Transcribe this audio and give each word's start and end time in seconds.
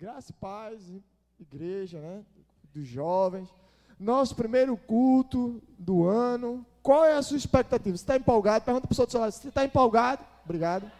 Graça 0.00 0.30
e 0.30 0.32
paz, 0.32 0.80
igreja, 1.38 2.00
né? 2.00 2.24
Dos 2.72 2.88
jovens. 2.88 3.50
Nosso 3.98 4.34
primeiro 4.34 4.74
culto 4.74 5.60
do 5.78 6.08
ano. 6.08 6.64
Qual 6.82 7.04
é 7.04 7.12
a 7.12 7.22
sua 7.22 7.36
expectativa? 7.36 7.94
Você 7.94 8.02
está 8.02 8.16
empolgado? 8.16 8.64
Pergunta 8.64 8.86
para 8.86 8.86
o 8.86 8.88
pessoal 8.88 9.04
do 9.04 9.10
seu 9.10 9.20
lado. 9.20 9.32
Você 9.32 9.48
está 9.48 9.62
empolgado? 9.62 10.24
Obrigado. 10.42 10.90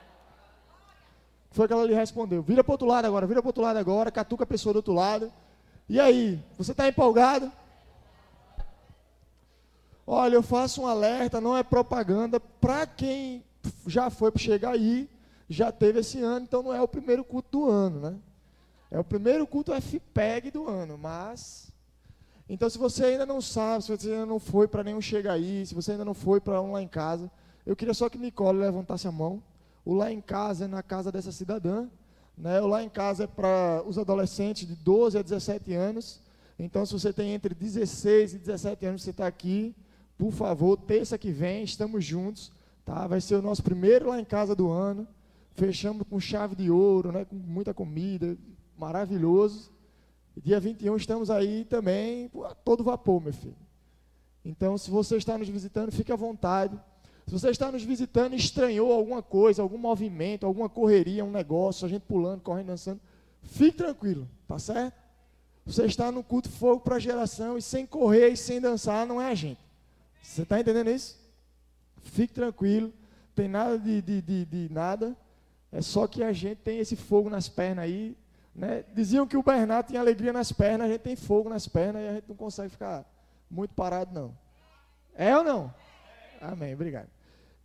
Foi 1.50 1.66
que 1.66 1.72
ela 1.72 1.86
lhe 1.86 1.94
respondeu. 1.94 2.42
Vira 2.42 2.62
para 2.62 2.72
o 2.72 2.74
outro 2.74 2.86
lado 2.86 3.06
agora, 3.06 3.26
vira 3.26 3.40
para 3.40 3.46
o 3.46 3.48
outro 3.48 3.62
lado 3.62 3.78
agora, 3.78 4.10
catuca 4.10 4.44
a 4.44 4.46
pessoa 4.46 4.74
do 4.74 4.76
outro 4.76 4.92
lado. 4.92 5.32
E 5.88 5.98
aí, 5.98 6.38
você 6.58 6.72
está 6.72 6.86
empolgado? 6.86 7.50
Olha, 10.06 10.34
eu 10.34 10.42
faço 10.42 10.82
um 10.82 10.86
alerta, 10.86 11.40
não 11.40 11.56
é 11.56 11.62
propaganda, 11.62 12.38
para 12.38 12.86
quem 12.86 13.42
já 13.86 14.10
foi 14.10 14.30
para 14.30 14.42
chegar 14.42 14.72
aí, 14.72 15.08
já 15.48 15.72
teve 15.72 16.00
esse 16.00 16.20
ano, 16.20 16.44
então 16.44 16.62
não 16.62 16.74
é 16.74 16.82
o 16.82 16.88
primeiro 16.88 17.24
culto 17.24 17.48
do 17.50 17.70
ano, 17.70 17.98
né? 17.98 18.18
É 18.90 18.98
o 18.98 19.04
primeiro 19.04 19.46
culto 19.46 19.72
FPEG 19.72 20.50
do 20.50 20.68
ano, 20.68 20.98
mas. 20.98 21.70
Então, 22.48 22.68
se 22.68 22.76
você 22.76 23.04
ainda 23.04 23.24
não 23.24 23.40
sabe, 23.40 23.84
se 23.84 23.96
você 23.96 24.10
ainda 24.10 24.26
não 24.26 24.40
foi 24.40 24.66
para 24.66 24.82
nenhum 24.82 25.00
Chega 25.00 25.32
Aí, 25.32 25.64
se 25.64 25.74
você 25.74 25.92
ainda 25.92 26.04
não 26.04 26.14
foi 26.14 26.40
para 26.40 26.60
um 26.60 26.72
lá 26.72 26.82
em 26.82 26.88
casa, 26.88 27.30
eu 27.64 27.76
queria 27.76 27.94
só 27.94 28.08
que 28.08 28.18
Nicole 28.18 28.58
levantasse 28.58 29.06
a 29.06 29.12
mão. 29.12 29.40
O 29.84 29.94
lá 29.94 30.10
em 30.10 30.20
casa 30.20 30.64
é 30.64 30.68
na 30.68 30.82
casa 30.82 31.12
dessa 31.12 31.30
cidadã. 31.30 31.88
Né? 32.36 32.60
O 32.60 32.66
lá 32.66 32.82
em 32.82 32.88
casa 32.88 33.24
é 33.24 33.26
para 33.28 33.82
os 33.86 33.96
adolescentes 33.96 34.66
de 34.66 34.74
12 34.74 35.18
a 35.18 35.22
17 35.22 35.72
anos. 35.72 36.20
Então, 36.58 36.84
se 36.84 36.92
você 36.92 37.12
tem 37.12 37.32
entre 37.32 37.54
16 37.54 38.34
e 38.34 38.38
17 38.38 38.86
anos, 38.86 39.02
você 39.02 39.10
está 39.10 39.26
aqui, 39.26 39.74
por 40.18 40.32
favor, 40.32 40.76
terça 40.76 41.16
que 41.16 41.30
vem, 41.30 41.62
estamos 41.62 42.04
juntos. 42.04 42.50
Tá? 42.84 43.06
Vai 43.06 43.20
ser 43.20 43.36
o 43.36 43.42
nosso 43.42 43.62
primeiro 43.62 44.08
lá 44.08 44.18
em 44.18 44.24
casa 44.24 44.56
do 44.56 44.68
ano. 44.68 45.06
Fechamos 45.52 46.04
com 46.08 46.18
chave 46.18 46.56
de 46.56 46.70
ouro, 46.70 47.12
né? 47.12 47.24
com 47.24 47.36
muita 47.36 47.72
comida, 47.72 48.36
maravilhoso. 48.80 49.70
Dia 50.42 50.58
21 50.58 50.96
estamos 50.96 51.30
aí 51.30 51.66
também 51.66 52.30
a 52.46 52.54
todo 52.54 52.82
vapor, 52.82 53.20
meu 53.20 53.32
filho. 53.32 53.56
Então, 54.42 54.78
se 54.78 54.90
você 54.90 55.16
está 55.16 55.36
nos 55.36 55.48
visitando, 55.48 55.92
fique 55.92 56.10
à 56.10 56.16
vontade. 56.16 56.80
Se 57.26 57.32
você 57.32 57.50
está 57.50 57.70
nos 57.70 57.82
visitando 57.82 58.32
e 58.32 58.36
estranhou 58.36 58.90
alguma 58.90 59.22
coisa, 59.22 59.60
algum 59.60 59.76
movimento, 59.76 60.46
alguma 60.46 60.68
correria, 60.68 61.24
um 61.24 61.30
negócio, 61.30 61.84
a 61.84 61.88
gente 61.88 62.02
pulando, 62.02 62.40
correndo, 62.40 62.68
dançando, 62.68 63.00
fique 63.42 63.76
tranquilo, 63.76 64.26
tá 64.48 64.58
certo? 64.58 64.98
Você 65.66 65.84
está 65.84 66.10
no 66.10 66.24
culto 66.24 66.48
fogo 66.48 66.80
para 66.80 66.96
a 66.96 66.98
geração 66.98 67.58
e 67.58 67.62
sem 67.62 67.86
correr 67.86 68.30
e 68.30 68.36
sem 68.36 68.60
dançar 68.60 69.06
não 69.06 69.20
é 69.20 69.30
a 69.30 69.34
gente. 69.34 69.60
Você 70.22 70.42
está 70.42 70.58
entendendo 70.58 70.90
isso? 70.90 71.20
Fique 71.98 72.32
tranquilo, 72.32 72.92
tem 73.34 73.46
nada 73.46 73.78
de, 73.78 74.00
de, 74.00 74.22
de, 74.22 74.44
de 74.46 74.72
nada. 74.72 75.14
É 75.70 75.82
só 75.82 76.06
que 76.06 76.22
a 76.22 76.32
gente 76.32 76.58
tem 76.58 76.78
esse 76.78 76.96
fogo 76.96 77.30
nas 77.30 77.48
pernas 77.48 77.84
aí, 77.84 78.16
né? 78.54 78.84
Diziam 78.94 79.26
que 79.26 79.36
o 79.36 79.42
Bernardo 79.42 79.88
tinha 79.88 80.00
alegria 80.00 80.32
nas 80.32 80.52
pernas, 80.52 80.88
a 80.88 80.92
gente 80.92 81.02
tem 81.02 81.16
fogo 81.16 81.48
nas 81.48 81.66
pernas 81.68 82.02
e 82.02 82.08
a 82.08 82.14
gente 82.14 82.28
não 82.28 82.36
consegue 82.36 82.70
ficar 82.70 83.04
muito 83.50 83.74
parado, 83.74 84.12
não. 84.12 84.36
É 85.14 85.36
ou 85.36 85.44
não? 85.44 85.74
Amém, 86.40 86.74
obrigado. 86.74 87.08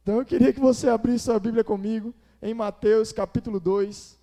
Então 0.02 0.20
eu 0.20 0.26
queria 0.26 0.54
que 0.54 0.60
você 0.60 0.90
abrisse 0.90 1.26
sua 1.26 1.40
Bíblia 1.40 1.64
comigo 1.64 2.14
em 2.42 2.54
Mateus 2.54 3.12
capítulo 3.12 3.60
2. 3.60 4.20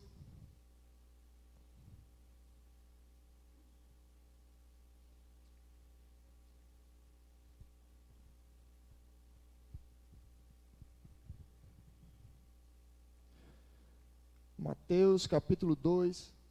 Mateus 14.56 15.26
capítulo 15.26 15.74
2. 15.74 16.41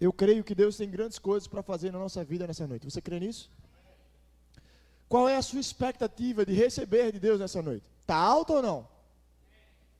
Eu 0.00 0.12
creio 0.12 0.44
que 0.44 0.54
Deus 0.54 0.76
tem 0.76 0.90
grandes 0.90 1.18
coisas 1.18 1.48
para 1.48 1.62
fazer 1.62 1.90
na 1.90 1.98
nossa 1.98 2.22
vida 2.22 2.46
nessa 2.46 2.66
noite. 2.66 2.84
Você 2.84 3.00
crê 3.00 3.18
nisso? 3.18 3.50
Qual 5.08 5.28
é 5.28 5.36
a 5.36 5.42
sua 5.42 5.60
expectativa 5.60 6.44
de 6.44 6.52
receber 6.52 7.12
de 7.12 7.18
Deus 7.18 7.40
nessa 7.40 7.62
noite? 7.62 7.86
Está 8.00 8.16
alta 8.16 8.54
ou 8.54 8.62
não? 8.62 8.88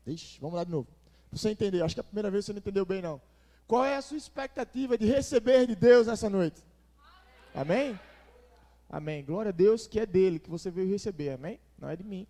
Ixi, 0.06 0.38
vamos 0.40 0.56
lá 0.56 0.64
de 0.64 0.70
novo. 0.70 0.88
Para 1.30 1.38
você 1.38 1.50
entender, 1.50 1.82
acho 1.82 1.94
que 1.94 2.00
é 2.00 2.02
a 2.02 2.04
primeira 2.04 2.30
vez 2.30 2.44
você 2.44 2.52
não 2.52 2.58
entendeu 2.58 2.84
bem, 2.84 3.00
não. 3.00 3.20
Qual 3.66 3.84
é 3.84 3.96
a 3.96 4.02
sua 4.02 4.16
expectativa 4.16 4.96
de 4.98 5.06
receber 5.06 5.66
de 5.66 5.74
Deus 5.74 6.06
nessa 6.06 6.28
noite? 6.28 6.62
Amém? 7.54 7.98
Amém. 8.88 9.24
Glória 9.24 9.48
a 9.48 9.52
Deus 9.52 9.86
que 9.86 9.98
é 9.98 10.06
dele 10.06 10.38
que 10.38 10.50
você 10.50 10.70
veio 10.70 10.88
receber. 10.88 11.30
Amém? 11.30 11.58
Não 11.78 11.88
é 11.88 11.96
de 11.96 12.04
mim. 12.04 12.26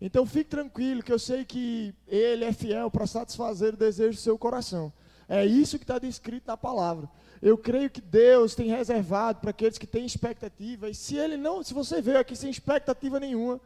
Então 0.00 0.26
fique 0.26 0.50
tranquilo, 0.50 1.02
que 1.02 1.12
eu 1.12 1.18
sei 1.18 1.44
que 1.44 1.94
Ele 2.08 2.44
é 2.44 2.52
fiel 2.52 2.90
para 2.90 3.06
satisfazer 3.06 3.74
o 3.74 3.76
desejo 3.76 4.16
do 4.16 4.20
seu 4.20 4.38
coração. 4.38 4.92
É 5.32 5.46
isso 5.46 5.78
que 5.78 5.84
está 5.84 5.98
descrito 5.98 6.46
na 6.46 6.58
palavra. 6.58 7.08
Eu 7.40 7.56
creio 7.56 7.88
que 7.88 8.02
Deus 8.02 8.54
tem 8.54 8.68
reservado 8.68 9.40
para 9.40 9.48
aqueles 9.48 9.78
que 9.78 9.86
têm 9.86 10.04
expectativa. 10.04 10.90
E 10.90 10.94
se 10.94 11.16
ele 11.16 11.38
não, 11.38 11.62
se 11.62 11.72
você 11.72 12.02
veio 12.02 12.18
aqui 12.18 12.36
sem 12.36 12.50
expectativa 12.50 13.18
nenhuma, 13.18 13.58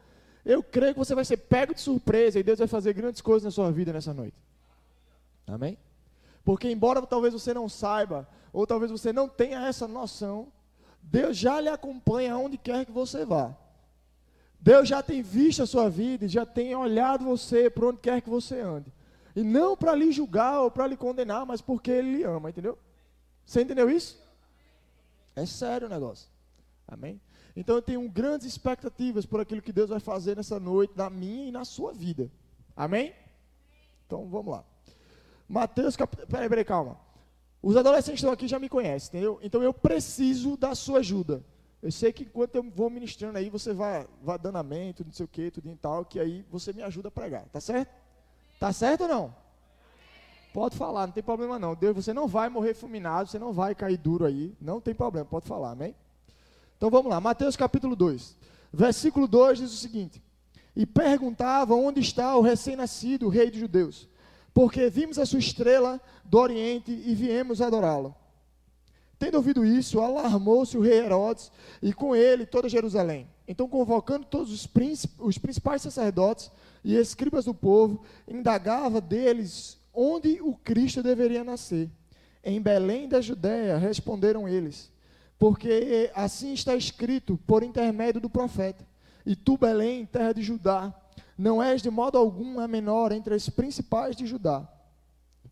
eu 0.45 0.63
creio 0.63 0.93
que 0.93 1.01
você 1.01 1.13
vai 1.13 1.25
ser 1.25 1.39
pego 1.39 1.75
de 1.75 1.81
surpresa 1.81 2.39
e 2.39 2.45
Deus 2.45 2.61
vai 2.61 2.69
fazer 2.69 2.93
grandes 2.93 3.21
coisas 3.21 3.43
na 3.43 3.51
sua 3.51 3.73
vida 3.73 3.93
nessa 3.93 4.15
noite. 4.15 4.37
Amém? 5.45 5.77
Porque 6.45 6.71
embora 6.71 7.03
talvez 7.03 7.35
você 7.35 7.53
não 7.53 7.69
saiba, 7.69 8.29
ou 8.53 8.65
talvez 8.65 8.93
você 8.93 9.13
não 9.13 9.29
tenha 9.29 9.67
essa 9.67 9.89
noção, 9.89 10.47
Deus 11.03 11.37
já 11.37 11.61
lhe 11.61 11.69
acompanha 11.69 12.35
aonde 12.35 12.57
quer 12.57 12.87
que 12.87 12.93
você 12.93 13.25
vá. 13.25 13.53
Deus 14.61 14.87
já 14.89 15.03
tem 15.03 15.21
visto 15.21 15.65
a 15.65 15.67
sua 15.67 15.91
vida 15.91 16.29
já 16.29 16.47
tem 16.47 16.77
olhado 16.77 17.25
você 17.25 17.69
por 17.69 17.87
onde 17.87 17.99
quer 17.99 18.23
que 18.23 18.31
você 18.31 18.61
ande. 18.61 18.93
E 19.37 19.45
não 19.45 19.77
para 19.77 19.95
lhe 19.95 20.11
julgar 20.11 20.63
ou 20.63 20.71
para 20.71 20.87
lhe 20.87 20.97
condenar, 20.97 21.45
mas 21.45 21.61
porque 21.61 21.91
Ele 21.91 22.17
lhe 22.17 22.25
ama, 22.25 22.49
entendeu? 22.49 22.79
Você 23.45 23.61
entendeu 23.61 23.91
isso? 23.91 24.19
É 25.37 25.45
sério 25.45 25.87
o 25.87 25.91
negócio. 25.91 26.31
Amém? 26.89 27.21
Então 27.55 27.77
eu 27.77 27.83
tenho 27.83 28.09
grandes 28.09 28.47
expectativas 28.47 29.27
por 29.27 29.39
aquilo 29.39 29.61
que 29.61 29.73
Deus 29.73 29.91
vai 29.91 30.01
fazer 30.01 30.37
nessa 30.37 30.59
noite, 30.59 30.95
na 30.97 31.11
minha 31.11 31.49
e 31.49 31.53
na 31.53 31.67
sua 31.67 31.93
vida. 31.93 32.33
Amém? 32.75 33.15
Então 34.07 34.27
vamos 34.27 34.53
lá. 34.53 34.65
Mateus 35.47 35.97
capítulo. 35.97 36.27
Peraí, 36.29 36.49
peraí, 36.49 36.65
calma. 36.65 36.99
Os 37.63 37.77
adolescentes 37.77 38.21
estão 38.21 38.33
aqui 38.33 38.49
já 38.49 38.59
me 38.59 38.71
conhecem, 38.71 39.09
entendeu? 39.09 39.39
Então 39.43 39.63
eu 39.63 39.75
preciso 39.75 40.57
da 40.57 40.75
sua 40.75 41.01
ajuda. 41.01 41.45
Eu 41.83 41.93
sei 41.93 42.11
que 42.11 42.25
enquanto 42.25 42.57
eu 42.57 42.63
vou 42.71 42.89
ministrando 42.89 43.37
aí, 43.37 43.51
você 43.51 43.75
vai, 43.75 44.07
vai 44.23 44.39
dando 44.39 44.57
amém, 44.57 44.95
não 45.05 45.13
sei 45.13 45.27
o 45.27 45.29
que, 45.29 45.51
tudo 45.51 45.69
e 45.69 45.77
tal, 45.77 46.07
que 46.07 46.19
aí 46.19 46.45
você 46.51 46.73
me 46.73 46.83
ajuda 46.83 47.09
a 47.09 47.11
pregar, 47.11 47.47
tá 47.51 47.61
certo? 47.61 48.06
Tá 48.59 48.73
certo 48.73 49.03
ou 49.03 49.09
não? 49.09 49.35
Pode 50.53 50.77
falar, 50.77 51.07
não 51.07 51.13
tem 51.13 51.23
problema 51.23 51.59
não. 51.59 51.75
Deus, 51.75 51.95
você 51.95 52.15
não 52.15 52.27
vai 52.27 52.49
morrer 52.49 52.73
fulminado, 52.73 53.29
você 53.29 53.39
não 53.39 53.53
vai 53.53 53.75
cair 53.75 53.99
duro 53.99 54.25
aí, 54.25 54.57
não 54.61 54.81
tem 54.81 54.95
problema, 54.95 55.27
pode 55.27 55.47
falar, 55.47 55.73
amém? 55.73 55.95
Então 56.77 56.89
vamos 56.89 57.11
lá, 57.11 57.21
Mateus 57.21 57.57
capítulo 57.57 57.95
2, 57.95 58.37
versículo 58.73 59.29
2 59.29 59.59
diz 59.59 59.73
o 59.73 59.77
seguinte: 59.77 60.23
E 60.75 60.87
perguntava 60.87 61.75
onde 61.75 62.01
está 62.01 62.35
o 62.37 62.41
recém-nascido, 62.41 63.29
rei 63.29 63.51
dos 63.51 63.61
judeus, 63.61 64.09
porque 64.55 64.89
vimos 64.89 65.19
a 65.19 65.27
sua 65.27 65.39
estrela 65.39 66.01
do 66.25 66.39
oriente 66.39 66.91
e 66.91 67.15
viemos 67.15 67.61
adorá-lo. 67.61 68.15
Tendo 69.19 69.37
ouvido 69.37 69.65
isso, 69.65 70.01
alarmou-se 70.01 70.77
o 70.77 70.83
rei 70.83 70.99
Herodes 70.99 71.51
e 71.83 71.93
com 71.93 72.15
ele 72.15 72.45
toda 72.45 72.69
Jerusalém. 72.69 73.27
Então, 73.49 73.69
convocando 73.69 74.27
todos 74.27 74.53
os, 74.53 74.69
os 75.19 75.39
principais 75.39 75.81
sacerdotes 75.81 76.51
e 76.87 76.95
escribas 76.95 77.45
do 77.45 77.53
povo, 77.53 78.05
indagava 78.29 79.01
deles 79.01 79.77
onde 79.93 80.41
o 80.41 80.55
Cristo 80.55 81.03
deveria 81.03 81.43
nascer. 81.43 81.91
Em 82.45 82.63
Belém 82.63 83.09
da 83.09 83.21
Judéia, 83.21 83.77
responderam 83.77 84.49
eles, 84.49 84.93
porque 85.37 86.13
assim 86.15 86.53
está 86.53 86.77
escrito 86.77 87.37
por 87.45 87.65
intermédio 87.65 88.21
do 88.21 88.31
profeta. 88.31 88.87
E 89.27 89.35
tu, 89.35 89.59
Belém, 89.59 90.07
terra 90.07 90.33
de 90.33 90.43
Judá, 90.43 90.95
não 91.37 91.61
és 91.61 91.83
de 91.83 91.91
modo 91.91 92.19
algum 92.19 92.61
a 92.61 92.69
menor 92.69 93.11
entre 93.11 93.35
as 93.35 93.49
principais 93.49 94.15
de 94.15 94.25
Judá, 94.25 94.65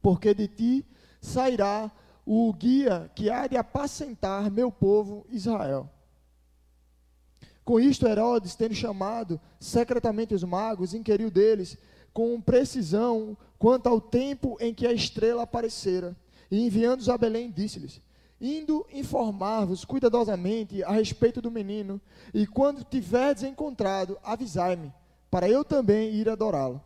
porque 0.00 0.32
de 0.34 0.46
ti 0.46 0.86
sairá 1.20 1.90
o 2.25 2.52
guia 2.52 3.10
que 3.12 3.28
há 3.28 3.48
de 3.48 3.56
apacentar 3.56 4.52
meu 4.52 4.70
povo 4.70 5.26
Israel. 5.28 5.90
Com 7.64 7.81
isto, 7.81 8.06
Herodes, 8.06 8.55
tendo 8.55 8.75
chamado 8.75 9.40
secretamente 9.58 10.34
os 10.34 10.44
magos, 10.44 10.93
inquiriu 10.93 11.31
deles 11.31 11.78
com 12.12 12.40
precisão 12.40 13.37
quanto 13.58 13.88
ao 13.88 14.00
tempo 14.00 14.56
em 14.61 14.75
que 14.75 14.87
a 14.87 14.93
estrela 14.93 15.43
aparecera. 15.43 16.14
E 16.50 16.64
enviando-os 16.66 17.08
a 17.08 17.16
Belém, 17.16 17.50
disse-lhes: 17.50 18.00
Indo 18.40 18.87
informar-vos 18.93 19.84
cuidadosamente 19.84 20.84
a 20.84 20.93
respeito 20.93 21.40
do 21.40 21.50
menino, 21.50 22.00
e 22.34 22.46
quando 22.46 22.84
tiverdes 22.84 23.43
encontrado, 23.43 24.19
avisai-me, 24.22 24.93
para 25.31 25.49
eu 25.49 25.64
também 25.64 26.14
ir 26.14 26.28
adorá-lo. 26.28 26.82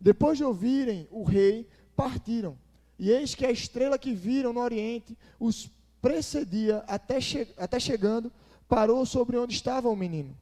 Depois 0.00 0.36
de 0.36 0.44
ouvirem 0.44 1.06
o 1.10 1.22
rei, 1.22 1.68
partiram. 1.94 2.58
E 2.98 3.10
eis 3.10 3.34
que 3.34 3.46
a 3.46 3.50
estrela 3.50 3.96
que 3.96 4.12
viram 4.12 4.52
no 4.52 4.60
oriente 4.60 5.16
os 5.38 5.70
precedia 6.00 6.78
até, 6.86 7.20
che 7.20 7.48
até 7.56 7.78
chegando 7.78 8.32
parou 8.68 9.04
sobre 9.06 9.36
onde 9.36 9.54
estava 9.54 9.88
o 9.88 9.96
menino. 9.96 10.36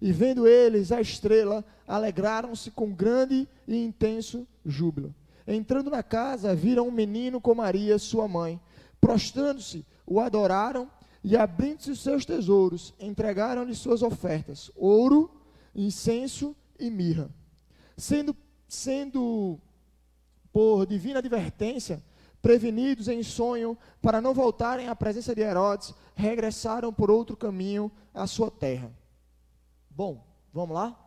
E 0.00 0.12
vendo 0.12 0.48
eles 0.48 0.90
a 0.90 1.00
estrela, 1.00 1.64
alegraram-se 1.86 2.72
com 2.72 2.92
grande 2.92 3.48
e 3.68 3.76
intenso 3.76 4.46
júbilo. 4.66 5.14
entrando 5.46 5.90
na 5.90 6.02
casa, 6.02 6.54
viram 6.54 6.88
um 6.88 6.92
menino 6.92 7.40
com 7.40 7.54
Maria, 7.54 7.98
sua 7.98 8.26
mãe. 8.26 8.60
Prostrando-se, 9.00 9.84
o 10.06 10.20
adoraram 10.20 10.90
e, 11.22 11.36
abrindo-se 11.36 11.90
os 11.90 12.00
seus 12.00 12.24
tesouros, 12.24 12.92
entregaram-lhe 12.98 13.74
suas 13.74 14.02
ofertas: 14.02 14.70
ouro, 14.74 15.30
incenso 15.74 16.56
e 16.78 16.90
mirra. 16.90 17.30
Sendo, 17.96 18.36
sendo 18.68 19.58
por 20.52 20.86
divina 20.86 21.20
advertência, 21.20 22.02
prevenidos 22.42 23.06
em 23.06 23.22
sonho, 23.22 23.78
para 24.02 24.20
não 24.20 24.34
voltarem 24.34 24.88
à 24.88 24.96
presença 24.96 25.34
de 25.34 25.40
Herodes, 25.40 25.94
regressaram 26.16 26.92
por 26.92 27.10
outro 27.10 27.36
caminho 27.36 27.90
à 28.12 28.26
sua 28.26 28.50
terra. 28.50 28.92
Bom, 29.88 30.22
vamos 30.52 30.74
lá? 30.74 30.98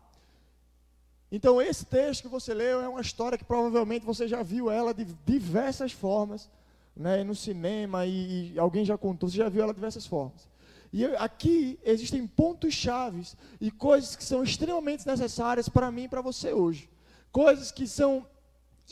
Então, 1.30 1.60
esse 1.60 1.84
texto 1.84 2.22
que 2.22 2.28
você 2.28 2.54
leu 2.54 2.80
é 2.80 2.88
uma 2.88 3.02
história 3.02 3.36
que 3.36 3.44
provavelmente 3.44 4.06
você 4.06 4.26
já 4.26 4.42
viu 4.42 4.70
ela 4.70 4.94
de 4.94 5.04
diversas 5.26 5.92
formas, 5.92 6.48
né, 6.96 7.22
no 7.22 7.34
cinema, 7.34 8.06
e, 8.06 8.54
e 8.54 8.58
alguém 8.58 8.84
já 8.84 8.96
contou, 8.96 9.28
você 9.28 9.36
já 9.36 9.48
viu 9.48 9.62
ela 9.62 9.72
de 9.72 9.76
diversas 9.76 10.06
formas. 10.06 10.48
E 10.92 11.02
eu, 11.02 11.20
aqui 11.20 11.78
existem 11.84 12.26
pontos 12.26 12.72
chaves 12.72 13.36
e 13.60 13.70
coisas 13.70 14.16
que 14.16 14.24
são 14.24 14.42
extremamente 14.42 15.06
necessárias 15.06 15.68
para 15.68 15.90
mim 15.90 16.04
e 16.04 16.08
para 16.08 16.22
você 16.22 16.54
hoje. 16.54 16.88
Coisas 17.30 17.70
que 17.70 17.86
são 17.86 18.24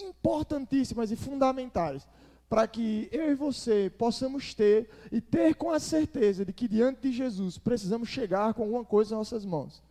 importantíssimas 0.02 1.10
e 1.10 1.16
fundamentais 1.16 2.06
para 2.48 2.66
que 2.66 3.08
eu 3.10 3.32
e 3.32 3.34
você 3.34 3.90
possamos 3.96 4.54
ter 4.54 4.88
e 5.10 5.20
ter 5.20 5.54
com 5.54 5.70
a 5.70 5.80
certeza 5.80 6.44
de 6.44 6.52
que 6.52 6.68
diante 6.68 7.02
de 7.02 7.12
Jesus 7.12 7.58
precisamos 7.58 8.08
chegar 8.08 8.54
com 8.54 8.62
alguma 8.62 8.84
coisa 8.84 9.14
em 9.14 9.18
nossas 9.18 9.44
mãos. 9.44 9.82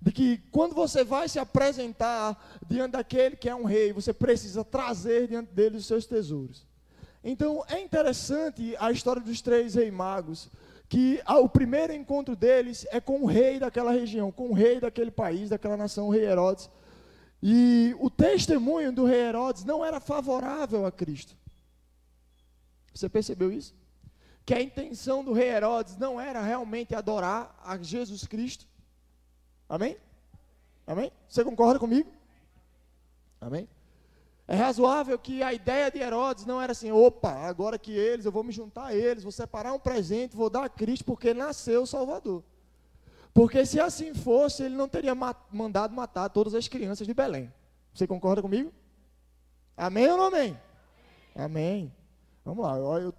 De 0.00 0.12
que 0.12 0.38
quando 0.50 0.74
você 0.74 1.02
vai 1.02 1.28
se 1.28 1.38
apresentar 1.38 2.60
diante 2.66 2.92
daquele 2.92 3.36
que 3.36 3.48
é 3.48 3.54
um 3.54 3.64
rei, 3.64 3.92
você 3.92 4.12
precisa 4.12 4.64
trazer 4.64 5.28
diante 5.28 5.52
dele 5.52 5.78
os 5.78 5.86
seus 5.86 6.06
tesouros. 6.06 6.66
Então 7.24 7.64
é 7.68 7.80
interessante 7.80 8.76
a 8.78 8.92
história 8.92 9.20
dos 9.20 9.40
três 9.40 9.74
reis 9.74 9.92
magos, 9.92 10.48
que 10.88 11.20
o 11.26 11.48
primeiro 11.48 11.92
encontro 11.92 12.36
deles 12.36 12.86
é 12.90 13.00
com 13.00 13.22
o 13.22 13.26
rei 13.26 13.58
daquela 13.58 13.90
região, 13.90 14.30
com 14.30 14.50
o 14.50 14.54
rei 14.54 14.78
daquele 14.78 15.10
país, 15.10 15.50
daquela 15.50 15.76
nação, 15.76 16.06
o 16.06 16.10
rei 16.10 16.24
Herodes. 16.24 16.70
E 17.42 17.94
o 17.98 18.08
testemunho 18.08 18.92
do 18.92 19.04
rei 19.04 19.20
Herodes 19.20 19.64
não 19.64 19.84
era 19.84 19.98
favorável 19.98 20.86
a 20.86 20.92
Cristo. 20.92 21.36
Você 22.96 23.08
percebeu 23.08 23.52
isso? 23.52 23.74
Que 24.44 24.54
a 24.54 24.62
intenção 24.62 25.24
do 25.24 25.32
rei 25.32 25.48
Herodes 25.48 25.96
não 25.96 26.20
era 26.20 26.40
realmente 26.40 26.94
adorar 26.94 27.54
a 27.64 27.76
Jesus 27.76 28.26
Cristo. 28.26 28.66
Amém? 29.68 29.96
Amém? 30.86 31.12
Você 31.28 31.44
concorda 31.44 31.78
comigo? 31.78 32.10
Amém? 33.40 33.68
É 34.48 34.54
razoável 34.54 35.18
que 35.18 35.42
a 35.42 35.52
ideia 35.52 35.90
de 35.90 35.98
Herodes 35.98 36.46
não 36.46 36.62
era 36.62 36.70
assim, 36.70 36.92
opa, 36.92 37.32
agora 37.32 37.78
que 37.78 37.90
eles, 37.90 38.24
eu 38.24 38.30
vou 38.30 38.44
me 38.44 38.52
juntar 38.52 38.86
a 38.86 38.94
eles, 38.94 39.24
vou 39.24 39.32
separar 39.32 39.72
um 39.72 39.78
presente, 39.78 40.36
vou 40.36 40.48
dar 40.48 40.64
a 40.64 40.68
Cristo, 40.68 41.04
porque 41.04 41.34
nasceu 41.34 41.82
o 41.82 41.86
Salvador. 41.86 42.44
Porque 43.34 43.66
se 43.66 43.80
assim 43.80 44.14
fosse, 44.14 44.62
ele 44.62 44.76
não 44.76 44.88
teria 44.88 45.14
mandado 45.50 45.94
matar 45.94 46.30
todas 46.30 46.54
as 46.54 46.68
crianças 46.68 47.06
de 47.06 47.12
Belém. 47.12 47.52
Você 47.92 48.06
concorda 48.06 48.40
comigo? 48.40 48.72
Amém 49.76 50.08
ou 50.08 50.16
não 50.16 50.24
amém? 50.26 50.58
Amém. 51.34 51.92
Vamos 52.46 52.64
lá. 52.64 52.76
Eu, 52.78 52.98
eu, 52.98 53.14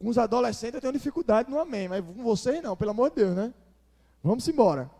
com 0.00 0.08
os 0.08 0.18
adolescentes 0.18 0.74
eu 0.74 0.80
tenho 0.80 0.92
dificuldade 0.92 1.48
no 1.48 1.60
amém, 1.60 1.88
mas 1.88 2.04
com 2.04 2.24
vocês 2.24 2.60
não, 2.60 2.76
pelo 2.76 2.90
amor 2.90 3.10
de 3.10 3.16
Deus, 3.16 3.36
né? 3.36 3.54
Vamos 4.22 4.46
embora. 4.48 4.90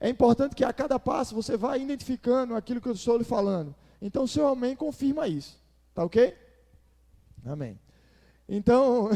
É 0.00 0.08
importante 0.08 0.56
que 0.56 0.64
a 0.64 0.72
cada 0.72 0.98
passo 0.98 1.34
você 1.34 1.56
vá 1.58 1.76
identificando 1.76 2.54
aquilo 2.54 2.80
que 2.80 2.88
eu 2.88 2.94
estou 2.94 3.18
lhe 3.18 3.24
falando. 3.24 3.74
Então, 4.00 4.26
seu 4.26 4.48
amém 4.48 4.74
confirma 4.74 5.28
isso. 5.28 5.62
Tá 5.94 6.04
ok? 6.04 6.36
Amém. 7.44 7.78
Então, 8.48 9.10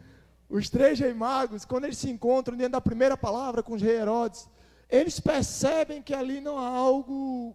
os 0.48 0.70
três 0.70 0.98
reis 0.98 1.16
magos, 1.16 1.64
quando 1.66 1.84
eles 1.84 1.98
se 1.98 2.10
encontram 2.10 2.56
dentro 2.56 2.72
da 2.72 2.80
primeira 2.80 3.16
palavra 3.16 3.62
com 3.62 3.74
os 3.74 3.82
reis 3.82 4.00
Herodes, 4.00 4.48
eles 4.88 5.20
percebem 5.20 6.00
que 6.00 6.14
ali 6.14 6.40
não 6.40 6.58
há 6.58 6.68
algo 6.68 7.54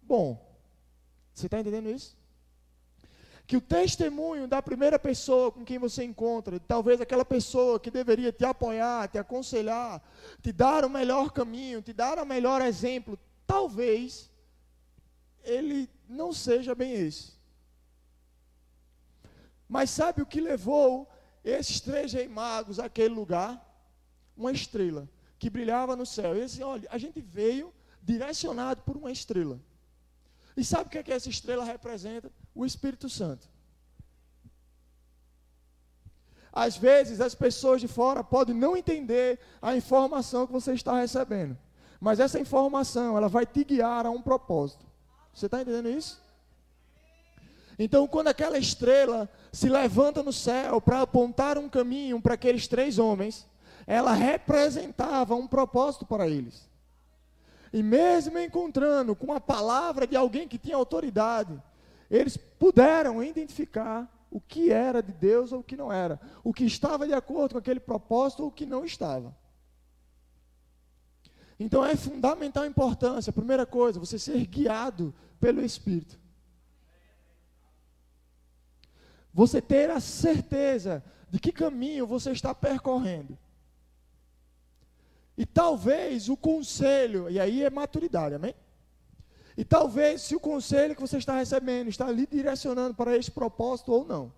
bom. 0.00 0.40
Você 1.34 1.46
está 1.46 1.60
entendendo 1.60 1.90
isso? 1.90 2.16
Que 3.52 3.56
o 3.58 3.60
testemunho 3.60 4.48
da 4.48 4.62
primeira 4.62 4.98
pessoa 4.98 5.52
com 5.52 5.62
quem 5.62 5.76
você 5.76 6.02
encontra, 6.02 6.58
talvez 6.58 7.02
aquela 7.02 7.22
pessoa 7.22 7.78
que 7.78 7.90
deveria 7.90 8.32
te 8.32 8.46
apoiar, 8.46 9.08
te 9.08 9.18
aconselhar, 9.18 10.02
te 10.40 10.50
dar 10.50 10.86
o 10.86 10.88
melhor 10.88 11.30
caminho, 11.32 11.82
te 11.82 11.92
dar 11.92 12.18
o 12.18 12.24
melhor 12.24 12.62
exemplo, 12.62 13.18
talvez 13.46 14.30
ele 15.44 15.86
não 16.08 16.32
seja 16.32 16.74
bem 16.74 16.94
esse. 16.94 17.32
Mas 19.68 19.90
sabe 19.90 20.22
o 20.22 20.26
que 20.26 20.40
levou 20.40 21.06
esses 21.44 21.78
três 21.78 22.10
reis 22.14 22.30
magos 22.30 22.78
àquele 22.78 23.14
lugar? 23.14 23.62
Uma 24.34 24.52
estrela 24.52 25.06
que 25.38 25.50
brilhava 25.50 25.94
no 25.94 26.06
céu. 26.06 26.34
E 26.34 26.40
dizem, 26.40 26.64
olha, 26.64 26.88
a 26.90 26.96
gente 26.96 27.20
veio 27.20 27.70
direcionado 28.02 28.80
por 28.80 28.96
uma 28.96 29.12
estrela. 29.12 29.60
E 30.56 30.64
sabe 30.64 30.86
o 30.86 30.90
que, 30.90 30.98
é 30.98 31.02
que 31.02 31.12
essa 31.12 31.28
estrela 31.28 31.64
representa? 31.64 32.30
O 32.54 32.64
Espírito 32.64 33.08
Santo. 33.08 33.48
Às 36.52 36.76
vezes 36.76 37.20
as 37.20 37.34
pessoas 37.34 37.80
de 37.80 37.88
fora 37.88 38.22
podem 38.22 38.54
não 38.54 38.76
entender 38.76 39.38
a 39.60 39.74
informação 39.74 40.46
que 40.46 40.52
você 40.52 40.74
está 40.74 40.98
recebendo. 40.98 41.56
Mas 41.98 42.20
essa 42.20 42.38
informação, 42.38 43.16
ela 43.16 43.28
vai 43.28 43.46
te 43.46 43.64
guiar 43.64 44.04
a 44.04 44.10
um 44.10 44.20
propósito. 44.20 44.84
Você 45.32 45.46
está 45.46 45.62
entendendo 45.62 45.88
isso? 45.88 46.20
Então, 47.78 48.06
quando 48.06 48.28
aquela 48.28 48.58
estrela 48.58 49.30
se 49.50 49.68
levanta 49.68 50.22
no 50.22 50.32
céu 50.32 50.80
para 50.80 51.00
apontar 51.00 51.56
um 51.56 51.68
caminho 51.68 52.20
para 52.20 52.34
aqueles 52.34 52.68
três 52.68 52.98
homens, 52.98 53.46
ela 53.86 54.12
representava 54.12 55.34
um 55.34 55.46
propósito 55.46 56.04
para 56.04 56.28
eles. 56.28 56.68
E 57.72 57.82
mesmo 57.82 58.38
encontrando 58.38 59.16
com 59.16 59.32
a 59.32 59.40
palavra 59.40 60.06
de 60.06 60.14
alguém 60.14 60.46
que 60.46 60.58
tinha 60.58 60.76
autoridade, 60.76 61.60
eles 62.10 62.36
puderam 62.36 63.22
identificar 63.24 64.08
o 64.30 64.40
que 64.40 64.70
era 64.70 65.02
de 65.02 65.12
Deus 65.12 65.52
ou 65.52 65.60
o 65.60 65.64
que 65.64 65.76
não 65.76 65.92
era, 65.92 66.20
o 66.44 66.52
que 66.52 66.64
estava 66.64 67.06
de 67.06 67.14
acordo 67.14 67.52
com 67.52 67.58
aquele 67.58 67.80
propósito 67.80 68.42
ou 68.42 68.48
o 68.48 68.52
que 68.52 68.66
não 68.66 68.84
estava. 68.84 69.34
Então 71.58 71.84
é 71.84 71.94
fundamental 71.96 72.66
importância, 72.66 73.30
a 73.30 73.34
primeira 73.34 73.64
coisa, 73.64 74.00
você 74.00 74.18
ser 74.18 74.46
guiado 74.46 75.14
pelo 75.38 75.64
Espírito. 75.64 76.18
Você 79.32 79.62
ter 79.62 79.88
a 79.90 80.00
certeza 80.00 81.02
de 81.30 81.38
que 81.38 81.52
caminho 81.52 82.06
você 82.06 82.32
está 82.32 82.54
percorrendo. 82.54 83.38
E 85.36 85.46
talvez 85.46 86.28
o 86.28 86.36
conselho, 86.36 87.30
e 87.30 87.40
aí 87.40 87.62
é 87.62 87.70
maturidade, 87.70 88.34
amém? 88.34 88.54
E 89.56 89.64
talvez 89.64 90.22
se 90.22 90.34
o 90.34 90.40
conselho 90.40 90.94
que 90.94 91.00
você 91.00 91.18
está 91.18 91.36
recebendo 91.36 91.88
está 91.88 92.10
lhe 92.10 92.26
direcionando 92.26 92.94
para 92.94 93.16
esse 93.16 93.30
propósito 93.30 93.92
ou 93.92 94.04
não. 94.04 94.32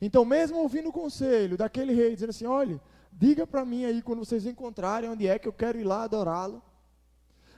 Então, 0.00 0.24
mesmo 0.24 0.58
ouvindo 0.58 0.90
o 0.90 0.92
conselho 0.92 1.56
daquele 1.56 1.92
rei, 1.92 2.14
dizendo 2.14 2.30
assim: 2.30 2.46
olha, 2.46 2.80
diga 3.12 3.46
para 3.46 3.64
mim 3.64 3.84
aí 3.84 4.00
quando 4.00 4.24
vocês 4.24 4.46
encontrarem 4.46 5.10
onde 5.10 5.26
é 5.26 5.38
que 5.38 5.48
eu 5.48 5.52
quero 5.52 5.78
ir 5.78 5.84
lá 5.84 6.04
adorá-lo. 6.04 6.62